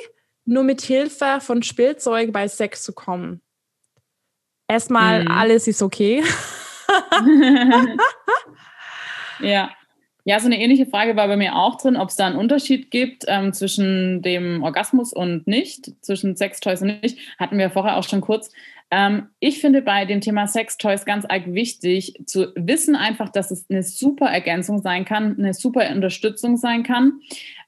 [0.46, 3.42] nur mit Hilfe von Spielzeug bei Sex zu kommen.
[4.68, 5.32] Erstmal, mhm.
[5.32, 6.24] alles ist okay.
[9.40, 9.70] ja.
[10.24, 12.92] Ja, so eine ähnliche Frage war bei mir auch drin, ob es da einen Unterschied
[12.92, 17.18] gibt ähm, zwischen dem Orgasmus und nicht, zwischen Sextoys und nicht.
[17.40, 18.52] Hatten wir vorher auch schon kurz.
[18.92, 23.66] Ähm, ich finde bei dem Thema Sextoys ganz arg wichtig zu wissen einfach, dass es
[23.70, 27.22] eine super Ergänzung sein kann, eine super Unterstützung sein kann.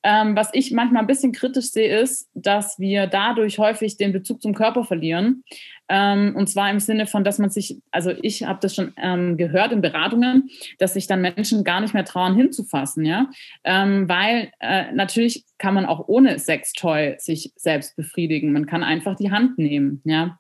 [0.04, 4.42] Ähm, was ich manchmal ein bisschen kritisch sehe, ist, dass wir dadurch häufig den Bezug
[4.42, 5.46] zum Körper verlieren.
[5.90, 9.38] Ähm, und zwar im Sinne von, dass man sich, also ich habe das schon ähm,
[9.38, 13.30] gehört in Beratungen, dass sich dann Menschen gar nicht mehr trauen hinzufassen, ja,
[13.64, 18.54] ähm, weil äh, natürlich kann man auch ohne Sextoy sich selbst befriedigen.
[18.54, 20.40] Man kann einfach die Hand nehmen, ja.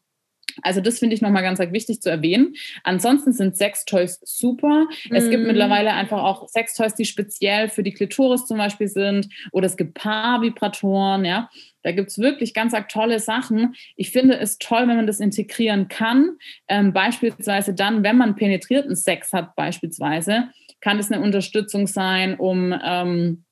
[0.62, 2.54] Also das finde ich nochmal ganz wichtig zu erwähnen.
[2.84, 4.86] Ansonsten sind Sextoys super.
[5.10, 5.16] Mm.
[5.16, 5.48] Es gibt mhm.
[5.48, 9.30] mittlerweile einfach auch Sextoys, die speziell für die Klitoris zum Beispiel sind.
[9.52, 11.50] Oder es gibt Paarvibratoren, ja.
[11.84, 13.76] Da gibt es wirklich ganz tolle Sachen.
[13.96, 16.38] Ich finde es toll, wenn man das integrieren kann.
[16.68, 20.50] Ähm, beispielsweise dann, wenn man penetrierten Sex hat, beispielsweise,
[20.82, 23.46] kann es eine Unterstützung sein, um ähm,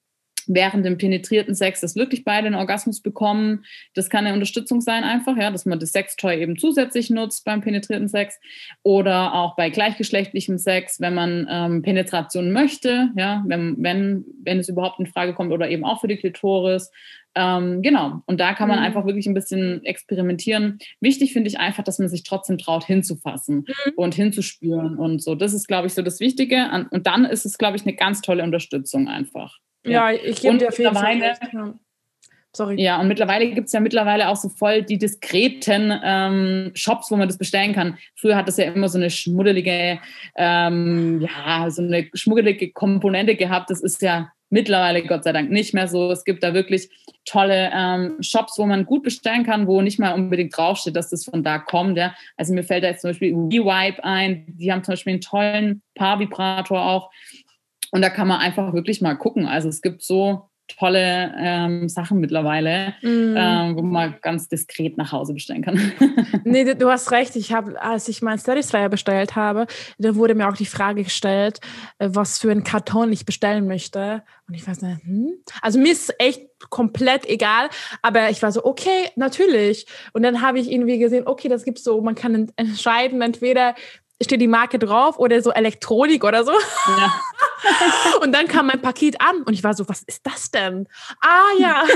[0.48, 3.66] während dem penetrierten Sex, dass wirklich beide einen Orgasmus bekommen.
[3.94, 7.62] Das kann eine Unterstützung sein einfach, ja, dass man das Sextoy eben zusätzlich nutzt beim
[7.62, 8.40] penetrierten Sex
[8.84, 14.70] oder auch bei gleichgeschlechtlichem Sex, wenn man ähm, Penetration möchte, ja, wenn, wenn, wenn es
[14.70, 16.92] überhaupt in Frage kommt oder eben auch für die Klitoris.
[17.34, 18.86] Ähm, genau, und da kann man mhm.
[18.86, 20.80] einfach wirklich ein bisschen experimentieren.
[21.00, 23.92] Wichtig finde ich einfach, dass man sich trotzdem traut, hinzufassen mhm.
[23.96, 25.36] und hinzuspüren und so.
[25.36, 26.70] Das ist, glaube ich, so das Wichtige.
[26.92, 29.60] Und dann ist es, glaube ich, eine ganz tolle Unterstützung einfach.
[29.86, 31.74] Ja, ich gebe dir Fall ja.
[32.54, 32.82] Sorry.
[32.82, 37.16] Ja, und mittlerweile gibt es ja mittlerweile auch so voll die diskreten ähm, Shops, wo
[37.16, 37.98] man das bestellen kann.
[38.16, 40.00] Früher hat das ja immer so eine schmuddelige,
[40.36, 43.70] ähm, ja, so eine schmuddelige Komponente gehabt.
[43.70, 46.12] Das ist ja mittlerweile Gott sei Dank nicht mehr so.
[46.12, 46.90] Es gibt da wirklich
[47.24, 51.24] tolle ähm, Shops, wo man gut bestellen kann, wo nicht mal unbedingt draufsteht, dass das
[51.24, 51.98] von da kommt.
[51.98, 52.14] Ja.
[52.36, 54.46] Also mir fällt da jetzt zum Beispiel WeWipe ein.
[54.48, 57.12] Die haben zum Beispiel einen tollen Paarvibrator auch.
[57.92, 59.46] Und da kann man einfach wirklich mal gucken.
[59.46, 63.36] Also es gibt so tolle ähm, Sachen mittlerweile, mm.
[63.38, 65.92] ähm, wo man ganz diskret nach Hause bestellen kann.
[66.44, 67.36] nee, du hast recht.
[67.36, 69.68] Ich habe, als ich mein Satisfyer bestellt habe,
[69.98, 71.60] da wurde mir auch die Frage gestellt,
[72.00, 74.24] äh, was für einen Karton ich bestellen möchte.
[74.48, 75.34] Und ich weiß nicht, hm?
[75.62, 77.70] also mir ist echt komplett egal,
[78.02, 79.88] aber ich war so, okay, natürlich.
[80.14, 83.76] Und dann habe ich irgendwie gesehen, okay, das gibt so, man kann entscheiden, entweder
[84.22, 86.52] steht die Marke drauf oder so Elektronik oder so.
[86.52, 87.14] Ja.
[88.22, 90.88] und dann kam mein Paket an und ich war so, was ist das denn?
[91.22, 91.84] Ah ja.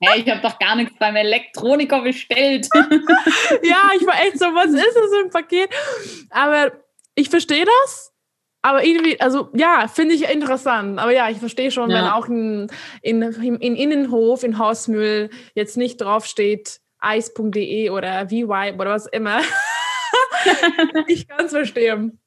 [0.00, 2.68] Hey, ich habe doch gar nichts beim Elektroniker bestellt.
[2.74, 5.70] ja, ich war echt so, was ist das für ein Paket?
[6.30, 6.72] Aber
[7.14, 8.12] ich verstehe das.
[8.62, 10.98] Aber irgendwie, also ja, finde ich interessant.
[10.98, 11.98] Aber ja, ich verstehe schon, ja.
[11.98, 12.68] wenn auch in,
[13.00, 19.40] in, in Innenhof, in Hausmüll jetzt nicht draufsteht, ice.de oder VY oder was immer.
[21.06, 22.18] ich kann es verstehen.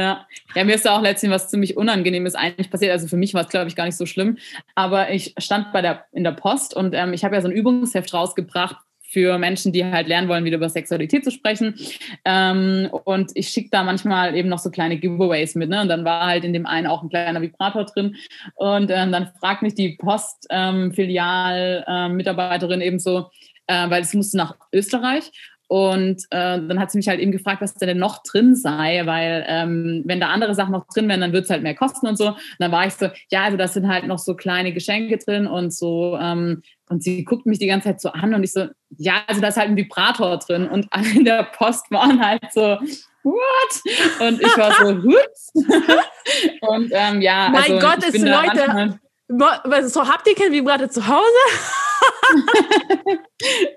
[0.00, 0.26] Ja.
[0.54, 2.92] ja, mir ist da auch letztens was ziemlich Unangenehmes eigentlich passiert.
[2.92, 4.38] Also für mich war es, glaube ich, gar nicht so schlimm.
[4.74, 7.54] Aber ich stand bei der, in der Post und ähm, ich habe ja so ein
[7.54, 8.76] Übungsheft rausgebracht
[9.10, 11.74] für Menschen, die halt lernen wollen, wieder über Sexualität zu sprechen.
[12.24, 15.68] Ähm, und ich schicke da manchmal eben noch so kleine Giveaways mit.
[15.68, 15.80] Ne?
[15.80, 18.14] Und dann war halt in dem einen auch ein kleiner Vibrator drin.
[18.54, 23.30] Und ähm, dann fragt mich die Post-Filial-Mitarbeiterin ähm, eben so,
[23.66, 25.32] äh, weil es musste nach Österreich.
[25.70, 29.44] Und äh, dann hat sie mich halt eben gefragt, was denn noch drin sei, weil
[29.46, 32.18] ähm, wenn da andere Sachen noch drin wären, dann würde es halt mehr kosten und
[32.18, 32.30] so.
[32.30, 35.46] Und dann war ich so, ja, also das sind halt noch so kleine Geschenke drin
[35.46, 36.18] und so.
[36.20, 38.66] Ähm, und sie guckt mich die ganze Zeit so an und ich so,
[38.98, 40.68] ja, also da ist halt ein Vibrator drin.
[40.68, 42.76] Und alle in der Post waren halt so,
[43.22, 44.26] what?
[44.28, 45.52] Und ich war so, hups.
[46.62, 48.98] und ähm, ja, mein also, Gott, es Leute.
[49.30, 51.22] So, habt ihr kein Vibrator zu Hause?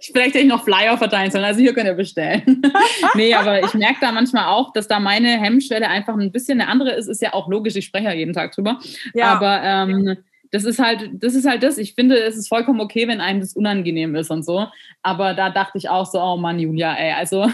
[0.01, 1.43] Vielleicht hätte ich noch Flyer verteilen sollen.
[1.43, 2.61] Also hier könnt ihr bestellen.
[3.13, 6.71] nee, aber ich merke da manchmal auch, dass da meine Hemmschwelle einfach ein bisschen eine
[6.71, 7.07] andere ist.
[7.07, 8.79] Ist ja auch logisch, ich spreche ja jeden Tag drüber.
[9.13, 9.33] Ja.
[9.33, 10.17] Aber ähm,
[10.53, 11.79] das ist halt, das ist halt das.
[11.79, 14.67] Ich finde, es ist vollkommen okay, wenn einem das unangenehm ist und so.
[15.01, 17.49] Aber da dachte ich auch so, oh Mann, Julia, ey, also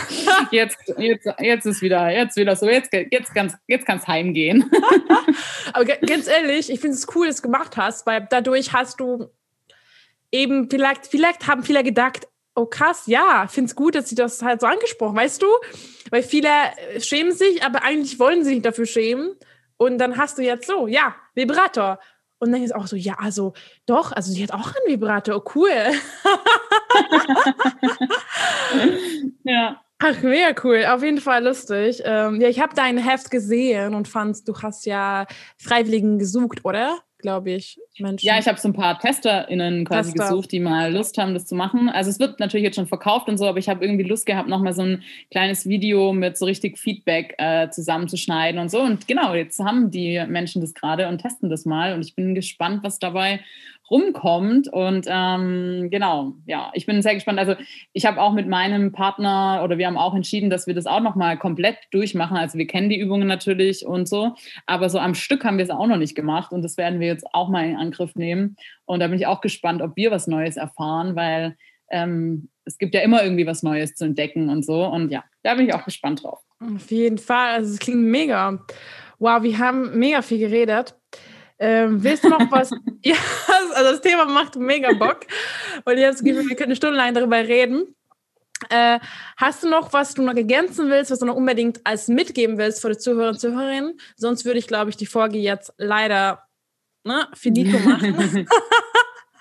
[0.52, 4.70] jetzt, jetzt, jetzt ist wieder, jetzt wieder so, jetzt, jetzt, ganz, jetzt kann's heimgehen.
[5.72, 9.00] Aber ganz ehrlich, ich finde es cool, dass du es gemacht hast, weil dadurch hast
[9.00, 9.26] du
[10.30, 14.42] eben vielleicht, vielleicht haben viele gedacht, oh krass, ja, finde es gut, dass sie das
[14.42, 15.48] halt so angesprochen, weißt du?
[16.10, 16.50] Weil viele
[17.00, 19.34] schämen sich, aber eigentlich wollen sie sich nicht dafür schämen.
[19.76, 21.98] Und dann hast du jetzt so, ja, Vibrator.
[22.44, 23.54] Und dann ist auch so, ja, also
[23.86, 25.70] doch, also sie hat auch einen Vibrator, oh, cool.
[29.44, 29.80] ja.
[29.98, 30.84] Ach, mega cool.
[30.86, 32.02] Auf jeden Fall lustig.
[32.04, 35.26] Ähm, ja, ich habe dein Heft gesehen und fand, du hast ja
[35.56, 36.98] Freiwilligen gesucht, oder?
[37.24, 38.26] Glaube ich, Menschen.
[38.26, 40.28] Ja, ich habe so ein paar TesterInnen quasi Tester.
[40.28, 41.88] gesucht, die mal Lust haben, das zu machen.
[41.88, 44.46] Also es wird natürlich jetzt schon verkauft und so, aber ich habe irgendwie Lust gehabt,
[44.46, 48.82] nochmal so ein kleines Video mit so richtig Feedback äh, zusammenzuschneiden und so.
[48.82, 52.34] Und genau, jetzt haben die Menschen das gerade und testen das mal und ich bin
[52.34, 53.40] gespannt, was dabei
[53.90, 54.68] rumkommt.
[54.72, 57.38] Und ähm, genau, ja, ich bin sehr gespannt.
[57.38, 57.54] Also
[57.92, 61.00] ich habe auch mit meinem Partner oder wir haben auch entschieden, dass wir das auch
[61.00, 62.36] nochmal komplett durchmachen.
[62.36, 64.34] Also wir kennen die Übungen natürlich und so,
[64.66, 67.08] aber so am Stück haben wir es auch noch nicht gemacht und das werden wir
[67.08, 68.56] jetzt auch mal in Angriff nehmen.
[68.86, 71.56] Und da bin ich auch gespannt, ob wir was Neues erfahren, weil
[71.90, 74.84] ähm, es gibt ja immer irgendwie was Neues zu entdecken und so.
[74.86, 76.40] Und ja, da bin ich auch gespannt drauf.
[76.60, 77.56] Auf jeden Fall.
[77.56, 78.58] Also es klingt mega.
[79.18, 80.96] Wow, wir haben mega viel geredet.
[81.58, 82.70] Ähm, willst du noch was?
[83.02, 83.16] ja,
[83.74, 85.20] also das Thema macht mega Bock.
[85.84, 87.94] Und jetzt wir können stundenlang darüber reden.
[88.70, 88.98] Äh,
[89.36, 92.80] hast du noch was du noch ergänzen willst, was du noch unbedingt als mitgeben willst
[92.80, 93.98] für die Zuhörer und Zuhörerinnen?
[94.16, 96.44] Sonst würde ich, glaube ich, die Folge jetzt leider
[97.04, 98.48] ne, finito machen.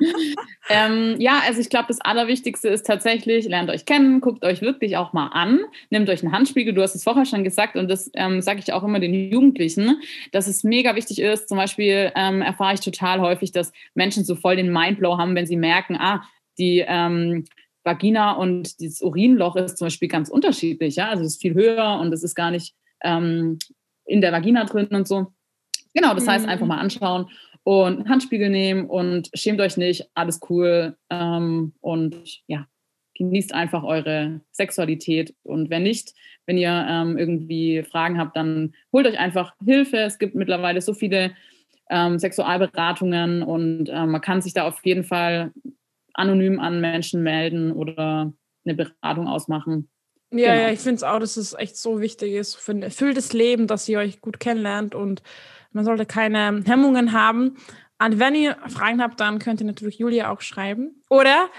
[0.69, 4.97] ähm, ja, also ich glaube, das Allerwichtigste ist tatsächlich, lernt euch kennen, guckt euch wirklich
[4.97, 8.09] auch mal an, nehmt euch einen Handspiegel, du hast es vorher schon gesagt und das
[8.15, 10.01] ähm, sage ich auch immer den Jugendlichen,
[10.31, 11.49] dass es mega wichtig ist.
[11.49, 15.47] Zum Beispiel ähm, erfahre ich total häufig, dass Menschen so voll den Mindblow haben, wenn
[15.47, 16.23] sie merken, ah,
[16.57, 17.45] die ähm,
[17.83, 21.99] Vagina und das Urinloch ist zum Beispiel ganz unterschiedlich, ja, also es ist viel höher
[21.99, 22.73] und es ist gar nicht
[23.03, 23.59] ähm,
[24.05, 25.27] in der Vagina drin und so.
[25.93, 26.69] Genau, das heißt, einfach mhm.
[26.69, 27.29] mal anschauen
[27.63, 32.67] und einen Handspiegel nehmen und schämt euch nicht, alles cool ähm, und ja,
[33.15, 36.13] genießt einfach eure Sexualität und wenn nicht,
[36.45, 39.97] wenn ihr ähm, irgendwie Fragen habt, dann holt euch einfach Hilfe.
[39.97, 41.33] Es gibt mittlerweile so viele
[41.89, 45.53] ähm, Sexualberatungen und äh, man kann sich da auf jeden Fall
[46.13, 48.33] anonym an Menschen melden oder
[48.65, 49.89] eine Beratung ausmachen.
[50.31, 50.67] Ja, genau.
[50.67, 53.67] ja, ich finde es auch, dass es echt so wichtig ist für ein erfülltes Leben,
[53.67, 55.21] dass ihr euch gut kennenlernt und
[55.73, 57.57] man sollte keine Hemmungen haben.
[58.03, 61.03] Und wenn ihr Fragen habt, dann könnt ihr natürlich Julia auch schreiben.
[61.09, 61.49] Oder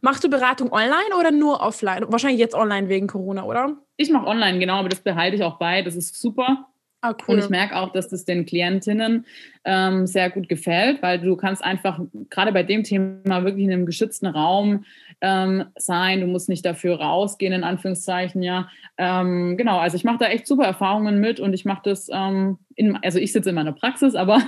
[0.00, 2.04] machst du Beratung online oder nur offline?
[2.08, 3.76] Wahrscheinlich jetzt online wegen Corona, oder?
[3.96, 5.82] Ich mache online, genau, aber das behalte ich auch bei.
[5.82, 6.66] Das ist super.
[7.04, 7.34] Ah, cool.
[7.34, 9.26] Und ich merke auch, dass das den Klientinnen
[9.66, 12.00] ähm, sehr gut gefällt, weil du kannst einfach
[12.30, 14.86] gerade bei dem Thema wirklich in einem geschützten Raum
[15.20, 16.22] ähm, sein.
[16.22, 18.70] Du musst nicht dafür rausgehen, in Anführungszeichen, ja.
[18.96, 22.56] Ähm, genau, also ich mache da echt super Erfahrungen mit und ich mache das, ähm,
[22.74, 24.40] in, also ich sitze in meiner Praxis, aber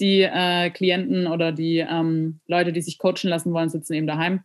[0.00, 4.40] die äh, Klienten oder die ähm, Leute, die sich coachen lassen wollen, sitzen eben daheim.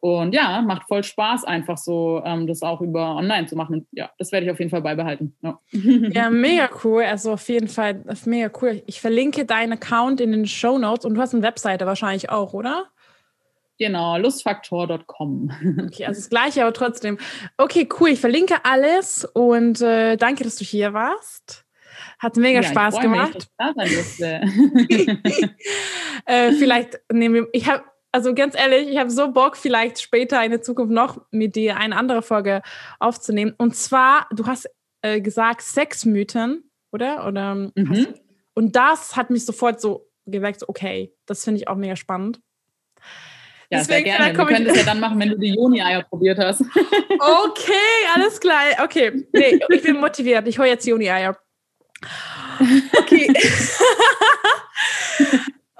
[0.00, 3.74] Und ja, macht voll Spaß, einfach so ähm, das auch über online zu machen.
[3.74, 5.36] Und ja, das werde ich auf jeden Fall beibehalten.
[5.42, 5.58] Ja.
[5.72, 6.30] ja.
[6.30, 7.02] mega cool.
[7.02, 8.82] Also auf jeden Fall mega cool.
[8.86, 12.52] Ich verlinke deinen Account in den Show Notes und du hast eine Webseite wahrscheinlich auch,
[12.52, 12.86] oder?
[13.78, 15.50] Genau, lustfaktor.com.
[15.86, 17.18] Okay, also das gleiche, aber trotzdem.
[17.56, 18.10] Okay, cool.
[18.10, 21.64] Ich verlinke alles und äh, danke, dass du hier warst.
[22.18, 23.34] Hat mega ja, Spaß gemacht.
[23.34, 23.88] Mich, da sein
[26.26, 27.84] äh, vielleicht nehmen wir, ich habe
[28.18, 31.76] also ganz ehrlich, ich habe so Bock, vielleicht später in der Zukunft noch mit dir
[31.76, 32.62] eine andere Folge
[32.98, 33.54] aufzunehmen.
[33.58, 34.68] Und zwar, du hast
[35.02, 37.28] äh, gesagt Sexmythen, oder?
[37.28, 37.90] Oder mhm.
[37.90, 38.08] hast,
[38.54, 42.40] und das hat mich sofort so geweckt, okay, das finde ich auch mega spannend.
[43.70, 44.36] Ja, Deswegen, sehr gerne.
[44.36, 46.60] Wir können es ja dann machen, wenn du die Juni-Eier probiert hast.
[47.10, 47.72] okay,
[48.16, 48.62] alles klar.
[48.82, 50.48] Okay, nee, ich bin motiviert.
[50.48, 51.38] Ich hole jetzt Juni-Eier.
[52.98, 53.32] Okay.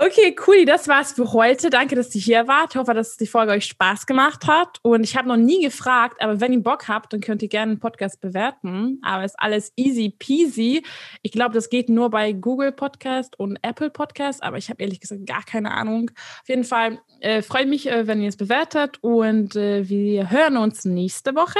[0.00, 1.70] Okay, cool, das war's für heute.
[1.70, 2.70] Danke, dass ihr hier wart.
[2.70, 4.78] Ich hoffe, dass die Folge euch Spaß gemacht hat.
[4.82, 7.72] Und ich habe noch nie gefragt, aber wenn ihr Bock habt, dann könnt ihr gerne
[7.72, 9.00] einen Podcast bewerten.
[9.02, 10.84] Aber ist alles easy peasy.
[11.22, 15.00] Ich glaube, das geht nur bei Google Podcast und Apple Podcast, aber ich habe ehrlich
[15.00, 16.12] gesagt gar keine Ahnung.
[16.42, 20.58] Auf jeden Fall äh, freue mich, äh, wenn ihr es bewertet und äh, wir hören
[20.58, 21.58] uns nächste Woche.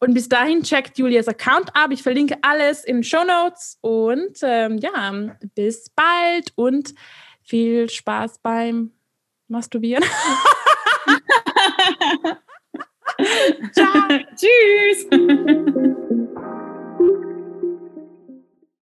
[0.00, 1.92] Und bis dahin checkt Julias Account ab.
[1.92, 6.94] Ich verlinke alles in den Show Notes und ähm, ja, bis bald und
[7.48, 8.92] viel Spaß beim
[9.48, 10.04] Masturbieren.
[13.72, 14.08] Ciao.
[14.36, 15.06] Tschüss.